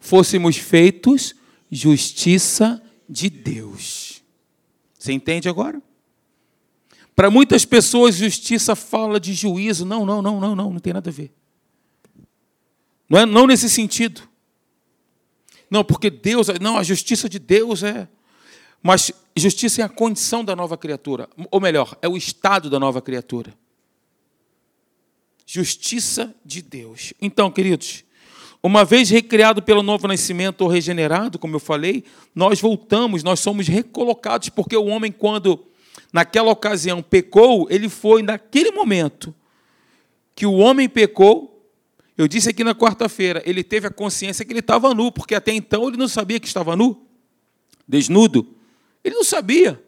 fôssemos 0.00 0.56
feitos 0.56 1.34
justiça 1.70 2.82
de 3.08 3.28
Deus. 3.28 4.22
Você 4.98 5.12
entende 5.12 5.48
agora? 5.48 5.80
Para 7.14 7.30
muitas 7.30 7.64
pessoas, 7.64 8.16
justiça 8.16 8.76
fala 8.76 9.18
de 9.18 9.32
juízo. 9.32 9.84
Não, 9.84 10.04
não, 10.04 10.20
não, 10.20 10.40
não, 10.40 10.54
não, 10.54 10.72
não 10.72 10.80
tem 10.80 10.92
nada 10.92 11.08
a 11.08 11.12
ver. 11.12 11.32
Não 13.08 13.18
é 13.18 13.24
não 13.24 13.46
nesse 13.46 13.70
sentido. 13.70 14.22
Não, 15.70 15.82
porque 15.84 16.10
Deus, 16.10 16.48
não, 16.60 16.76
a 16.76 16.82
justiça 16.82 17.28
de 17.28 17.38
Deus 17.38 17.82
é. 17.82 18.08
Mas 18.82 19.12
justiça 19.36 19.82
é 19.82 19.84
a 19.84 19.88
condição 19.88 20.44
da 20.44 20.56
nova 20.56 20.76
criatura, 20.76 21.28
ou 21.50 21.60
melhor, 21.60 21.96
é 22.00 22.08
o 22.08 22.16
estado 22.16 22.70
da 22.70 22.78
nova 22.78 23.02
criatura. 23.02 23.54
Justiça 25.44 26.34
de 26.44 26.62
Deus. 26.62 27.12
Então, 27.20 27.50
queridos, 27.50 28.04
uma 28.62 28.84
vez 28.84 29.10
recriado 29.10 29.62
pelo 29.62 29.82
novo 29.82 30.08
nascimento 30.08 30.62
ou 30.62 30.68
regenerado, 30.68 31.38
como 31.38 31.54
eu 31.54 31.60
falei, 31.60 32.04
nós 32.34 32.60
voltamos, 32.60 33.22
nós 33.22 33.38
somos 33.38 33.68
recolocados, 33.68 34.48
porque 34.48 34.76
o 34.76 34.86
homem, 34.86 35.12
quando 35.12 35.64
naquela 36.12 36.50
ocasião 36.50 37.02
pecou, 37.02 37.68
ele 37.70 37.88
foi 37.88 38.22
naquele 38.22 38.72
momento 38.72 39.34
que 40.34 40.46
o 40.46 40.54
homem 40.54 40.88
pecou, 40.88 41.70
eu 42.16 42.26
disse 42.26 42.48
aqui 42.48 42.64
na 42.64 42.74
quarta-feira, 42.74 43.42
ele 43.46 43.62
teve 43.62 43.86
a 43.86 43.90
consciência 43.90 44.44
que 44.44 44.52
ele 44.52 44.60
estava 44.60 44.92
nu, 44.94 45.12
porque 45.12 45.34
até 45.34 45.52
então 45.52 45.86
ele 45.86 45.96
não 45.96 46.08
sabia 46.08 46.40
que 46.40 46.46
estava 46.46 46.74
nu, 46.74 47.06
desnudo. 47.86 48.55
Ele 49.06 49.14
não 49.14 49.24
sabia. 49.24 49.80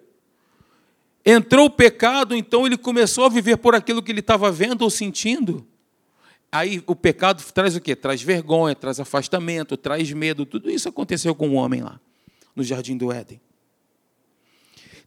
Entrou 1.27 1.67
o 1.67 1.71
pecado, 1.71 2.37
então 2.37 2.65
ele 2.65 2.79
começou 2.79 3.25
a 3.25 3.29
viver 3.29 3.57
por 3.57 3.75
aquilo 3.75 4.03
que 4.03 4.13
ele 4.13 4.21
estava 4.21 4.51
vendo 4.51 4.83
ou 4.83 4.91
sentindo. 4.91 5.67
Aí 6.51 6.83
o 6.87 6.95
pecado 6.95 7.43
traz 7.53 7.75
o 7.75 7.81
quê? 7.81 7.97
Traz 7.97 8.23
vergonha, 8.23 8.77
traz 8.77 9.01
afastamento, 9.01 9.77
traz 9.77 10.11
medo. 10.13 10.47
Tudo 10.47 10.71
isso 10.71 10.89
aconteceu 10.89 11.35
com 11.35 11.49
o 11.51 11.55
homem 11.55 11.83
lá, 11.83 12.01
no 12.55 12.63
jardim 12.63 12.97
do 12.97 13.13
Éden. 13.13 13.41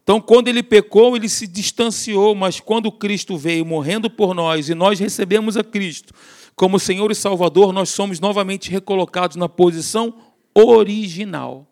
Então, 0.02 0.20
quando 0.20 0.48
ele 0.48 0.62
pecou, 0.62 1.16
ele 1.16 1.28
se 1.28 1.46
distanciou, 1.46 2.34
mas 2.34 2.60
quando 2.60 2.92
Cristo 2.92 3.38
veio 3.38 3.64
morrendo 3.64 4.10
por 4.10 4.34
nós 4.34 4.68
e 4.68 4.74
nós 4.74 4.98
recebemos 4.98 5.56
a 5.56 5.64
Cristo, 5.64 6.12
como 6.54 6.78
Senhor 6.78 7.10
e 7.10 7.14
Salvador, 7.14 7.72
nós 7.72 7.88
somos 7.88 8.20
novamente 8.20 8.70
recolocados 8.70 9.36
na 9.36 9.48
posição 9.48 10.14
original. 10.54 11.71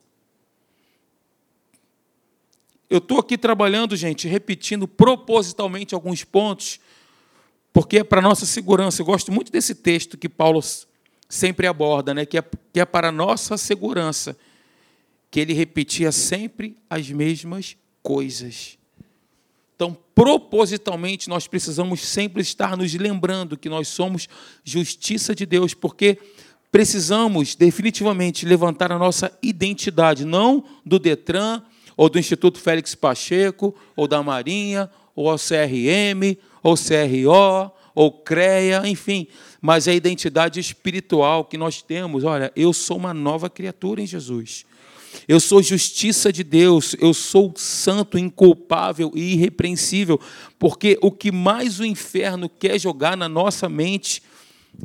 Eu 2.91 2.99
estou 2.99 3.21
aqui 3.21 3.39
trabalhando, 3.39 3.95
gente, 3.95 4.27
repetindo 4.27 4.89
propositalmente 4.89 5.95
alguns 5.95 6.25
pontos, 6.25 6.81
porque 7.73 7.99
é 7.99 8.05
para 8.05 8.21
nossa 8.21 8.45
segurança. 8.45 9.01
Eu 9.01 9.07
gosto 9.07 9.31
muito 9.31 9.53
desse 9.53 9.77
texto 9.77 10.19
que 10.19 10.29
Paulo 10.29 10.61
sempre 11.29 11.69
aborda, 11.69 12.13
né? 12.13 12.27
que, 12.27 12.37
é, 12.37 12.43
que 12.73 12.81
é 12.81 12.85
para 12.85 13.13
nossa 13.13 13.57
segurança, 13.57 14.37
que 15.31 15.39
ele 15.39 15.53
repetia 15.53 16.11
sempre 16.11 16.77
as 16.91 17.09
mesmas 17.09 17.77
coisas. 18.03 18.77
Então, 19.77 19.97
propositalmente, 20.13 21.29
nós 21.29 21.47
precisamos 21.47 22.01
sempre 22.01 22.43
estar 22.43 22.77
nos 22.77 22.93
lembrando 22.93 23.57
que 23.57 23.69
nós 23.69 23.87
somos 23.87 24.29
justiça 24.65 25.33
de 25.33 25.47
Deus, 25.47 25.75
porque 25.75 26.19
precisamos 26.73 27.55
definitivamente 27.55 28.45
levantar 28.45 28.91
a 28.91 28.99
nossa 28.99 29.33
identidade, 29.41 30.25
não 30.25 30.65
do 30.85 30.99
Detran, 30.99 31.63
ou 32.01 32.09
do 32.09 32.19
Instituto 32.19 32.59
Félix 32.59 32.95
Pacheco, 32.95 33.75
ou 33.95 34.09
da 34.09 34.23
Marinha, 34.23 34.89
ou 35.15 35.29
ao 35.29 35.37
CRM, 35.37 36.35
ou 36.63 36.75
CRO, 36.75 37.71
ou 37.95 38.11
CREA, 38.11 38.89
enfim, 38.89 39.27
mas 39.61 39.87
a 39.87 39.93
identidade 39.93 40.59
espiritual 40.59 41.45
que 41.45 41.59
nós 41.59 41.83
temos. 41.83 42.25
Olha, 42.25 42.51
eu 42.57 42.73
sou 42.73 42.97
uma 42.97 43.13
nova 43.13 43.51
criatura 43.51 44.01
em 44.01 44.07
Jesus. 44.07 44.65
Eu 45.29 45.39
sou 45.39 45.63
justiça 45.63 46.33
de 46.33 46.43
Deus, 46.43 46.97
eu 46.99 47.13
sou 47.13 47.53
santo, 47.55 48.17
inculpável 48.17 49.13
e 49.15 49.35
irrepreensível, 49.35 50.19
porque 50.59 50.99
o 51.03 51.13
que 51.13 51.31
mais 51.31 51.81
o 51.81 51.85
inferno 51.85 52.49
quer 52.49 52.81
jogar 52.81 53.15
na 53.15 53.29
nossa 53.29 53.69
mente, 53.69 54.23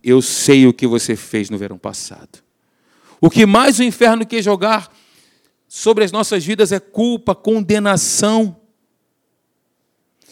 eu 0.03 0.21
sei 0.21 0.67
o 0.67 0.73
que 0.73 0.85
você 0.85 1.15
fez 1.15 1.49
no 1.49 1.57
verão 1.57 1.77
passado. 1.77 2.43
O 3.21 3.29
que 3.29 3.45
mais 3.45 3.79
o 3.79 3.83
inferno 3.83 4.25
quer 4.25 4.41
jogar 4.41 4.93
sobre 5.75 6.05
as 6.05 6.11
nossas 6.13 6.45
vidas 6.45 6.71
é 6.71 6.79
culpa, 6.79 7.35
condenação. 7.35 8.55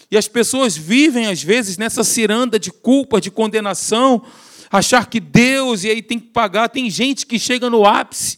E 0.10 0.16
as 0.16 0.26
pessoas 0.26 0.78
vivem, 0.78 1.26
às 1.26 1.44
vezes, 1.44 1.78
nessa 1.78 2.02
ciranda 2.02 2.58
de 2.58 2.72
culpa, 2.72 3.20
de 3.20 3.30
condenação, 3.30 4.24
achar 4.72 5.06
que 5.06 5.20
Deus, 5.20 5.84
e 5.84 5.90
aí 5.90 6.02
tem 6.02 6.18
que 6.18 6.28
pagar. 6.28 6.70
Tem 6.70 6.90
gente 6.90 7.26
que 7.26 7.38
chega 7.38 7.70
no 7.70 7.86
ápice 7.86 8.38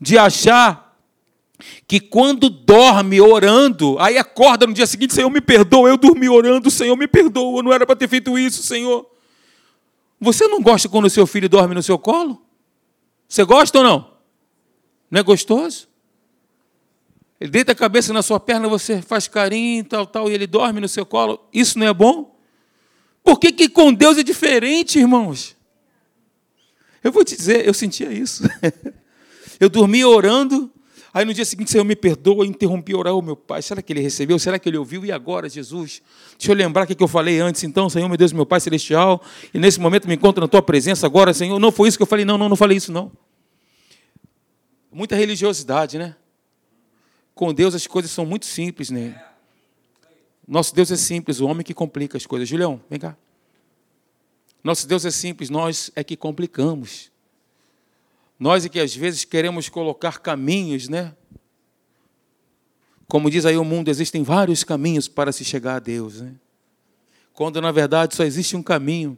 de 0.00 0.18
achar 0.18 0.98
que 1.86 2.00
quando 2.00 2.50
dorme 2.50 3.20
orando, 3.20 3.96
aí 4.00 4.18
acorda 4.18 4.66
no 4.66 4.74
dia 4.74 4.88
seguinte, 4.88 5.14
Senhor, 5.14 5.30
me 5.30 5.40
perdoa, 5.40 5.88
eu 5.88 5.96
dormi 5.96 6.28
orando, 6.28 6.68
Senhor, 6.68 6.96
me 6.96 7.06
perdoa, 7.06 7.62
não 7.62 7.72
era 7.72 7.86
para 7.86 7.94
ter 7.94 8.08
feito 8.08 8.36
isso, 8.36 8.60
Senhor. 8.64 9.08
Você 10.20 10.48
não 10.48 10.60
gosta 10.60 10.88
quando 10.88 11.04
o 11.04 11.10
seu 11.10 11.28
filho 11.28 11.48
dorme 11.48 11.76
no 11.76 11.82
seu 11.82 11.96
colo? 11.96 12.44
Você 13.28 13.44
gosta 13.44 13.78
ou 13.78 13.84
não? 13.84 14.10
Não 15.08 15.20
é 15.20 15.22
gostoso? 15.22 15.93
Ele 17.40 17.50
deita 17.50 17.72
a 17.72 17.74
cabeça 17.74 18.12
na 18.12 18.22
sua 18.22 18.38
perna, 18.38 18.68
você 18.68 19.02
faz 19.02 19.26
carinho, 19.28 19.84
tal, 19.84 20.06
tal, 20.06 20.30
e 20.30 20.34
ele 20.34 20.46
dorme 20.46 20.80
no 20.80 20.88
seu 20.88 21.04
colo. 21.04 21.40
Isso 21.52 21.78
não 21.78 21.86
é 21.86 21.92
bom? 21.92 22.34
Por 23.22 23.40
que, 23.40 23.50
que 23.50 23.68
com 23.68 23.92
Deus 23.92 24.18
é 24.18 24.22
diferente, 24.22 24.98
irmãos? 24.98 25.56
Eu 27.02 27.10
vou 27.10 27.24
te 27.24 27.36
dizer, 27.36 27.66
eu 27.66 27.74
sentia 27.74 28.12
isso. 28.12 28.44
Eu 29.60 29.68
dormia 29.68 30.08
orando, 30.08 30.68
aí 31.12 31.24
no 31.24 31.32
dia 31.32 31.44
seguinte, 31.44 31.70
Senhor, 31.70 31.84
me 31.84 31.94
perdoa, 31.94 32.44
interrompi 32.44 32.92
orar, 32.92 33.14
o 33.14 33.22
meu 33.22 33.36
pai, 33.36 33.62
será 33.62 33.80
que 33.80 33.92
ele 33.92 34.00
recebeu? 34.00 34.36
Será 34.36 34.58
que 34.58 34.68
ele 34.68 34.76
ouviu? 34.76 35.04
E 35.04 35.12
agora, 35.12 35.48
Jesus? 35.48 36.02
Deixa 36.36 36.50
eu 36.50 36.56
lembrar 36.56 36.82
o 36.82 36.86
que 36.88 37.00
eu 37.00 37.06
falei 37.06 37.38
antes, 37.38 37.62
então, 37.62 37.88
Senhor, 37.88 38.08
meu 38.08 38.18
Deus, 38.18 38.32
meu 38.32 38.44
Pai 38.44 38.58
Celestial, 38.58 39.22
e 39.54 39.58
nesse 39.60 39.78
momento 39.78 40.08
me 40.08 40.14
encontro 40.16 40.40
na 40.40 40.48
tua 40.48 40.60
presença 40.60 41.06
agora, 41.06 41.32
Senhor. 41.32 41.56
Não 41.60 41.70
foi 41.70 41.88
isso 41.88 41.96
que 41.96 42.02
eu 42.02 42.06
falei, 42.06 42.24
não, 42.24 42.36
não, 42.36 42.48
não 42.48 42.56
falei 42.56 42.76
isso, 42.76 42.90
não. 42.90 43.12
Muita 44.92 45.14
religiosidade, 45.14 45.98
né? 45.98 46.16
Com 47.34 47.52
Deus 47.52 47.74
as 47.74 47.86
coisas 47.86 48.10
são 48.10 48.24
muito 48.24 48.46
simples, 48.46 48.90
né? 48.90 49.20
Nosso 50.46 50.74
Deus 50.74 50.90
é 50.90 50.96
simples, 50.96 51.40
o 51.40 51.46
homem 51.46 51.64
que 51.64 51.74
complica 51.74 52.16
as 52.16 52.26
coisas. 52.26 52.48
Julião, 52.48 52.80
vem 52.88 53.00
cá. 53.00 53.16
Nosso 54.62 54.86
Deus 54.86 55.04
é 55.04 55.10
simples, 55.10 55.50
nós 55.50 55.90
é 55.96 56.04
que 56.04 56.16
complicamos. 56.16 57.10
Nós 58.38 58.64
é 58.64 58.68
que 58.68 58.78
às 58.78 58.94
vezes 58.94 59.24
queremos 59.24 59.68
colocar 59.68 60.20
caminhos, 60.20 60.88
né? 60.88 61.14
Como 63.08 63.30
diz 63.30 63.44
aí 63.44 63.56
o 63.56 63.64
mundo, 63.64 63.88
existem 63.88 64.22
vários 64.22 64.64
caminhos 64.64 65.08
para 65.08 65.32
se 65.32 65.44
chegar 65.44 65.76
a 65.76 65.78
Deus, 65.78 66.20
né? 66.20 66.34
Quando 67.32 67.60
na 67.60 67.72
verdade 67.72 68.14
só 68.14 68.24
existe 68.24 68.56
um 68.56 68.62
caminho, 68.62 69.16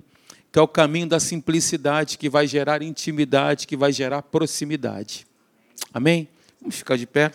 que 0.51 0.59
é 0.59 0.63
o 0.63 0.69
caminho 0.69 1.07
da 1.07 1.21
simplicidade, 1.21 2.17
que 2.17 2.31
vai 2.31 2.47
gerar 2.47 2.83
intimidade, 2.83 3.67
que 3.67 3.77
vai 3.77 3.93
gerar 3.93 4.23
proximidade. 4.23 5.27
Amém? 5.93 6.29
Vamos 6.61 6.77
ficar 6.77 6.97
de 6.97 7.07
pé. 7.07 7.33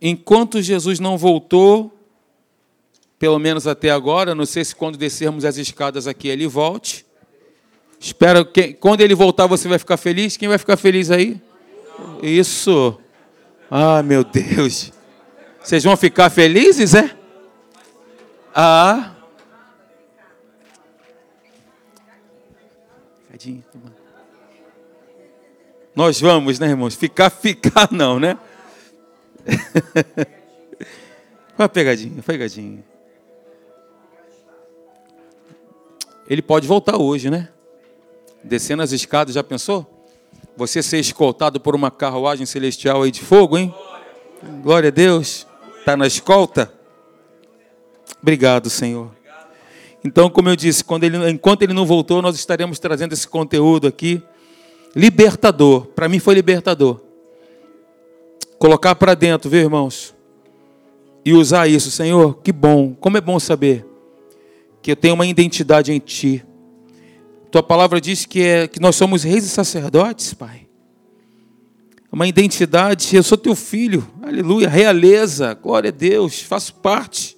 Enquanto 0.00 0.60
Jesus 0.60 1.00
não 1.00 1.16
voltou, 1.16 1.92
pelo 3.18 3.38
menos 3.38 3.66
até 3.66 3.90
agora, 3.90 4.34
não 4.34 4.44
sei 4.44 4.64
se 4.64 4.74
quando 4.74 4.98
descermos 4.98 5.44
as 5.44 5.56
escadas 5.56 6.06
aqui 6.06 6.28
ele 6.28 6.46
volte. 6.46 7.06
Espero 7.98 8.44
que 8.44 8.74
quando 8.74 9.00
ele 9.00 9.14
voltar 9.14 9.46
você 9.46 9.68
vai 9.68 9.78
ficar 9.78 9.96
feliz. 9.96 10.36
Quem 10.36 10.48
vai 10.48 10.58
ficar 10.58 10.76
feliz 10.76 11.10
aí? 11.10 11.40
Isso. 12.22 12.98
Ah, 13.70 14.02
meu 14.02 14.22
Deus. 14.22 14.92
Vocês 15.62 15.82
vão 15.82 15.96
ficar 15.96 16.30
felizes, 16.30 16.94
é? 16.94 17.16
Ah. 18.54 19.12
Nós 25.96 26.20
vamos, 26.20 26.58
né, 26.58 26.68
irmãos? 26.68 26.94
Ficar, 26.94 27.30
ficar 27.30 27.88
não, 27.90 28.20
né? 28.20 28.38
Uma 31.58 31.68
pegadinha, 31.68 32.22
pegadinha. 32.22 32.84
Ele 36.28 36.42
pode 36.42 36.66
voltar 36.66 36.98
hoje, 36.98 37.30
né? 37.30 37.48
Descendo 38.42 38.82
as 38.82 38.92
escadas, 38.92 39.34
já 39.34 39.42
pensou? 39.42 39.86
Você 40.56 40.82
ser 40.82 40.98
escoltado 40.98 41.60
por 41.60 41.74
uma 41.74 41.90
carruagem 41.90 42.46
celestial 42.46 43.02
aí 43.02 43.10
de 43.10 43.20
fogo, 43.20 43.56
hein? 43.56 43.74
Glória 44.62 44.88
a 44.88 44.92
Deus. 44.92 45.46
Está 45.78 45.96
na 45.96 46.06
escolta? 46.06 46.72
Obrigado, 48.20 48.68
Senhor. 48.68 49.10
Então, 50.04 50.28
como 50.28 50.48
eu 50.48 50.56
disse, 50.56 50.84
ele, 51.02 51.30
enquanto 51.30 51.62
ele 51.62 51.72
não 51.72 51.86
voltou, 51.86 52.20
nós 52.20 52.36
estaremos 52.36 52.78
trazendo 52.78 53.12
esse 53.12 53.26
conteúdo 53.26 53.86
aqui. 53.86 54.22
Libertador. 54.94 55.86
Para 55.86 56.08
mim 56.08 56.18
foi 56.18 56.34
libertador. 56.34 57.00
Colocar 58.58 58.94
para 58.94 59.14
dentro, 59.14 59.50
viu, 59.50 59.60
irmãos? 59.60 60.14
E 61.24 61.32
usar 61.32 61.66
isso, 61.66 61.90
Senhor, 61.90 62.38
que 62.38 62.52
bom. 62.52 62.94
Como 62.94 63.16
é 63.16 63.20
bom 63.20 63.38
saber 63.38 63.84
que 64.80 64.92
eu 64.92 64.96
tenho 64.96 65.14
uma 65.14 65.26
identidade 65.26 65.92
em 65.92 65.98
Ti. 65.98 66.44
Tua 67.50 67.62
palavra 67.62 68.00
diz 68.00 68.24
que, 68.24 68.40
é, 68.40 68.68
que 68.68 68.80
nós 68.80 68.94
somos 68.94 69.24
reis 69.24 69.44
e 69.44 69.48
sacerdotes, 69.48 70.32
Pai. 70.32 70.66
Uma 72.12 72.26
identidade, 72.26 73.14
eu 73.14 73.22
sou 73.22 73.36
teu 73.36 73.54
filho, 73.56 74.06
aleluia, 74.22 74.68
realeza, 74.68 75.54
glória 75.54 75.88
a 75.88 75.92
Deus, 75.92 76.40
faço 76.40 76.74
parte. 76.74 77.36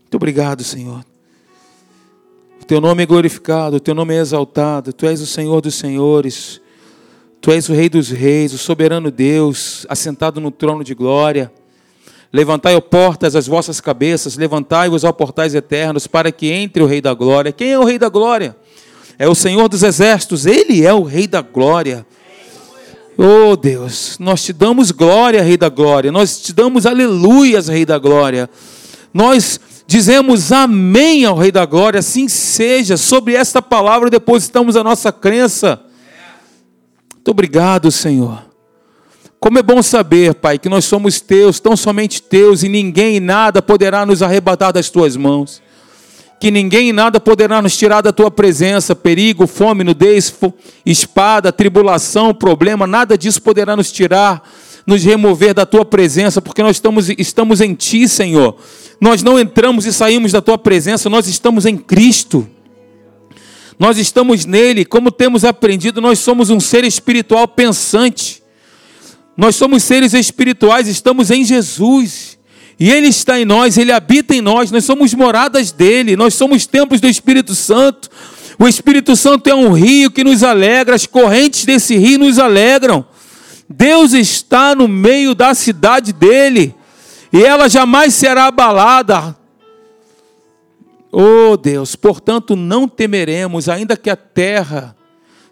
Muito 0.00 0.14
obrigado, 0.14 0.64
Senhor. 0.64 1.04
O 2.60 2.64
teu 2.64 2.80
nome 2.80 3.02
é 3.02 3.06
glorificado, 3.06 3.76
o 3.76 3.80
teu 3.80 3.94
nome 3.94 4.14
é 4.14 4.20
exaltado, 4.20 4.92
tu 4.92 5.06
és 5.06 5.20
o 5.20 5.26
Senhor 5.26 5.60
dos 5.60 5.74
senhores. 5.74 6.60
Tu 7.44 7.52
és 7.52 7.68
o 7.68 7.74
Rei 7.74 7.90
dos 7.90 8.08
Reis, 8.08 8.54
o 8.54 8.58
soberano 8.58 9.10
Deus, 9.10 9.84
assentado 9.90 10.40
no 10.40 10.50
trono 10.50 10.82
de 10.82 10.94
glória. 10.94 11.52
Levantai, 12.32 12.74
ó 12.74 12.80
portas, 12.80 13.36
as 13.36 13.46
vossas 13.46 13.82
cabeças, 13.82 14.38
levantai-vos, 14.38 15.04
ó 15.04 15.12
portais 15.12 15.54
eternos, 15.54 16.06
para 16.06 16.32
que 16.32 16.50
entre 16.50 16.82
o 16.82 16.86
Rei 16.86 17.02
da 17.02 17.12
glória. 17.12 17.52
Quem 17.52 17.70
é 17.70 17.78
o 17.78 17.84
Rei 17.84 17.98
da 17.98 18.08
glória? 18.08 18.56
É 19.18 19.28
o 19.28 19.34
Senhor 19.34 19.68
dos 19.68 19.82
exércitos, 19.82 20.46
ele 20.46 20.86
é 20.86 20.94
o 20.94 21.02
Rei 21.02 21.26
da 21.26 21.42
glória. 21.42 22.06
Oh 23.18 23.54
Deus, 23.54 24.16
nós 24.18 24.42
te 24.42 24.54
damos 24.54 24.90
glória, 24.90 25.42
Rei 25.42 25.58
da 25.58 25.68
glória, 25.68 26.10
nós 26.10 26.40
te 26.40 26.50
damos 26.50 26.86
aleluias, 26.86 27.68
Rei 27.68 27.84
da 27.84 27.98
glória. 27.98 28.48
Nós 29.12 29.60
dizemos 29.86 30.50
amém 30.50 31.26
ao 31.26 31.36
Rei 31.36 31.52
da 31.52 31.66
glória, 31.66 32.00
assim 32.00 32.26
seja. 32.26 32.96
Sobre 32.96 33.34
esta 33.34 33.60
palavra 33.60 34.08
depositamos 34.08 34.76
a 34.76 34.82
nossa 34.82 35.12
crença. 35.12 35.84
Muito 37.24 37.30
obrigado, 37.30 37.90
Senhor. 37.90 38.44
Como 39.40 39.58
é 39.58 39.62
bom 39.62 39.82
saber, 39.82 40.34
Pai, 40.34 40.58
que 40.58 40.68
nós 40.68 40.84
somos 40.84 41.22
teus, 41.22 41.58
tão 41.58 41.74
somente 41.74 42.20
teus, 42.20 42.62
e 42.62 42.68
ninguém 42.68 43.16
e 43.16 43.20
nada 43.20 43.62
poderá 43.62 44.04
nos 44.04 44.22
arrebatar 44.22 44.74
das 44.74 44.90
tuas 44.90 45.16
mãos. 45.16 45.62
Que 46.38 46.50
ninguém 46.50 46.90
e 46.90 46.92
nada 46.92 47.18
poderá 47.18 47.62
nos 47.62 47.78
tirar 47.78 48.02
da 48.02 48.12
tua 48.12 48.30
presença, 48.30 48.94
perigo, 48.94 49.46
fome, 49.46 49.82
nudez, 49.82 50.34
espada, 50.84 51.50
tribulação, 51.50 52.34
problema, 52.34 52.86
nada 52.86 53.16
disso 53.16 53.40
poderá 53.40 53.74
nos 53.74 53.90
tirar, 53.90 54.46
nos 54.86 55.02
remover 55.02 55.54
da 55.54 55.64
tua 55.64 55.86
presença, 55.86 56.42
porque 56.42 56.62
nós 56.62 56.76
estamos, 56.76 57.08
estamos 57.08 57.62
em 57.62 57.72
ti, 57.72 58.06
Senhor. 58.06 58.54
Nós 59.00 59.22
não 59.22 59.40
entramos 59.40 59.86
e 59.86 59.94
saímos 59.94 60.30
da 60.30 60.42
tua 60.42 60.58
presença, 60.58 61.08
nós 61.08 61.26
estamos 61.26 61.64
em 61.64 61.78
Cristo. 61.78 62.46
Nós 63.78 63.98
estamos 63.98 64.44
nele, 64.44 64.84
como 64.84 65.10
temos 65.10 65.44
aprendido, 65.44 66.00
nós 66.00 66.18
somos 66.18 66.50
um 66.50 66.60
ser 66.60 66.84
espiritual 66.84 67.48
pensante. 67.48 68.42
Nós 69.36 69.56
somos 69.56 69.82
seres 69.82 70.14
espirituais, 70.14 70.86
estamos 70.86 71.30
em 71.30 71.44
Jesus. 71.44 72.38
E 72.78 72.90
Ele 72.90 73.08
está 73.08 73.38
em 73.38 73.44
nós, 73.44 73.76
Ele 73.76 73.92
habita 73.92 74.34
em 74.34 74.40
nós, 74.40 74.70
nós 74.70 74.84
somos 74.84 75.12
moradas 75.14 75.72
dele, 75.72 76.16
nós 76.16 76.34
somos 76.34 76.66
templos 76.66 77.00
do 77.00 77.08
Espírito 77.08 77.54
Santo. 77.54 78.08
O 78.58 78.68
Espírito 78.68 79.16
Santo 79.16 79.48
é 79.48 79.54
um 79.54 79.72
rio 79.72 80.10
que 80.10 80.22
nos 80.22 80.42
alegra, 80.42 80.94
as 80.94 81.06
correntes 81.06 81.64
desse 81.64 81.96
rio 81.96 82.18
nos 82.18 82.38
alegram. 82.38 83.04
Deus 83.68 84.12
está 84.12 84.74
no 84.74 84.86
meio 84.86 85.34
da 85.34 85.54
cidade 85.54 86.12
dele, 86.12 86.74
e 87.32 87.42
ela 87.42 87.68
jamais 87.68 88.14
será 88.14 88.46
abalada. 88.46 89.36
Oh 91.16 91.56
Deus, 91.56 91.94
portanto 91.94 92.56
não 92.56 92.88
temeremos, 92.88 93.68
ainda 93.68 93.96
que 93.96 94.10
a 94.10 94.16
terra 94.16 94.96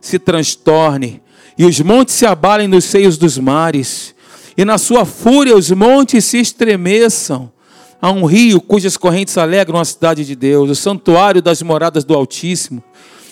se 0.01 0.19
transtorne 0.19 1.23
e 1.57 1.65
os 1.65 1.79
montes 1.81 2.17
se 2.17 2.27
abalem 2.27 2.67
nos 2.67 2.85
seios 2.85 3.17
dos 3.17 3.39
mares, 3.39 4.13
e 4.57 4.65
na 4.65 4.77
sua 4.77 5.05
fúria 5.05 5.55
os 5.55 5.71
montes 5.71 6.25
se 6.25 6.39
estremeçam. 6.39 7.53
Há 8.01 8.11
um 8.11 8.25
rio 8.25 8.61
cujas 8.61 8.97
correntes 8.97 9.39
alegram 9.39 9.79
a 9.79 9.85
cidade 9.85 10.25
de 10.25 10.35
Deus, 10.35 10.69
o 10.69 10.75
santuário 10.75 11.41
das 11.41 11.63
moradas 11.63 12.03
do 12.03 12.13
Altíssimo. 12.13 12.83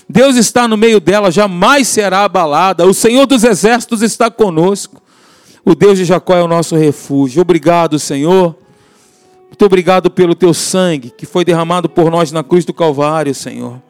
Deus 0.09 0.37
está 0.37 0.69
no 0.69 0.77
meio 0.77 1.01
dela, 1.01 1.33
jamais 1.33 1.89
será 1.89 2.23
abalada. 2.23 2.87
O 2.87 2.95
Senhor 2.95 3.27
dos 3.27 3.43
exércitos 3.43 4.03
está 4.03 4.31
conosco. 4.31 5.03
O 5.65 5.75
Deus 5.75 5.99
de 5.99 6.05
Jacó 6.05 6.37
é 6.37 6.43
o 6.43 6.49
nosso 6.49 6.77
refúgio. 6.77 7.43
Obrigado, 7.43 7.99
Senhor 7.99 8.57
muito 9.51 9.67
obrigado 9.67 10.11
pelo 10.11 10.35
teu 10.35 10.55
sangue 10.55 11.11
que 11.11 11.27
foi 11.27 11.45
derramado 11.45 11.89
por 11.89 12.11
nós 12.11 12.33
na 12.33 12.43
cruz 12.43 12.65
do 12.65 12.73
Calvário, 12.73 13.35
Senhor. 13.35 13.83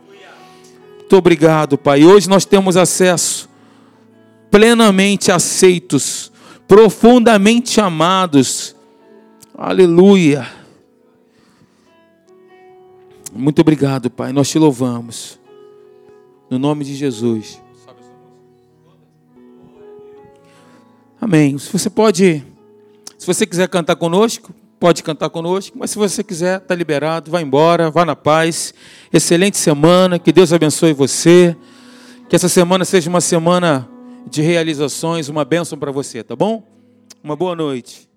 Muito 0.99 1.17
obrigado, 1.17 1.77
Pai. 1.77 2.03
Hoje 2.03 2.29
nós 2.29 2.45
temos 2.45 2.77
acesso 2.77 3.49
plenamente 4.51 5.31
aceitos, 5.31 6.33
profundamente 6.67 7.81
amados. 7.81 8.75
Aleluia. 9.55 10.51
Muito 13.33 13.61
obrigado, 13.61 14.11
Pai. 14.11 14.33
Nós 14.33 14.49
te 14.49 14.59
louvamos. 14.59 15.39
No 16.49 16.59
nome 16.59 16.85
de 16.85 16.97
Jesus. 16.97 17.63
Amém. 21.21 21.59
Se 21.59 21.71
você 21.71 21.91
pode, 21.91 22.43
se 23.19 23.27
você 23.27 23.47
quiser 23.47 23.69
cantar 23.69 23.95
conosco, 23.95 24.53
pode 24.81 25.03
cantar 25.03 25.29
conosco, 25.29 25.77
mas 25.79 25.91
se 25.91 25.99
você 25.99 26.25
quiser, 26.25 26.57
está 26.57 26.75
liberado, 26.75 27.31
vá 27.31 27.43
embora, 27.43 27.91
vá 27.91 28.07
na 28.07 28.17
paz. 28.17 28.73
Excelente 29.13 29.59
semana, 29.59 30.19
que 30.19 30.33
Deus 30.33 30.55
abençoe 30.55 30.95
você. 30.95 31.55
Que 32.31 32.35
essa 32.35 32.49
semana 32.49 32.85
seja 32.87 33.11
uma 33.11 33.21
semana 33.21 33.87
de 34.29 34.41
realizações, 34.41 35.29
uma 35.29 35.45
bênção 35.45 35.79
para 35.79 35.93
você, 35.93 36.25
tá 36.25 36.35
bom? 36.35 36.67
Uma 37.23 37.37
boa 37.37 37.55
noite. 37.55 38.10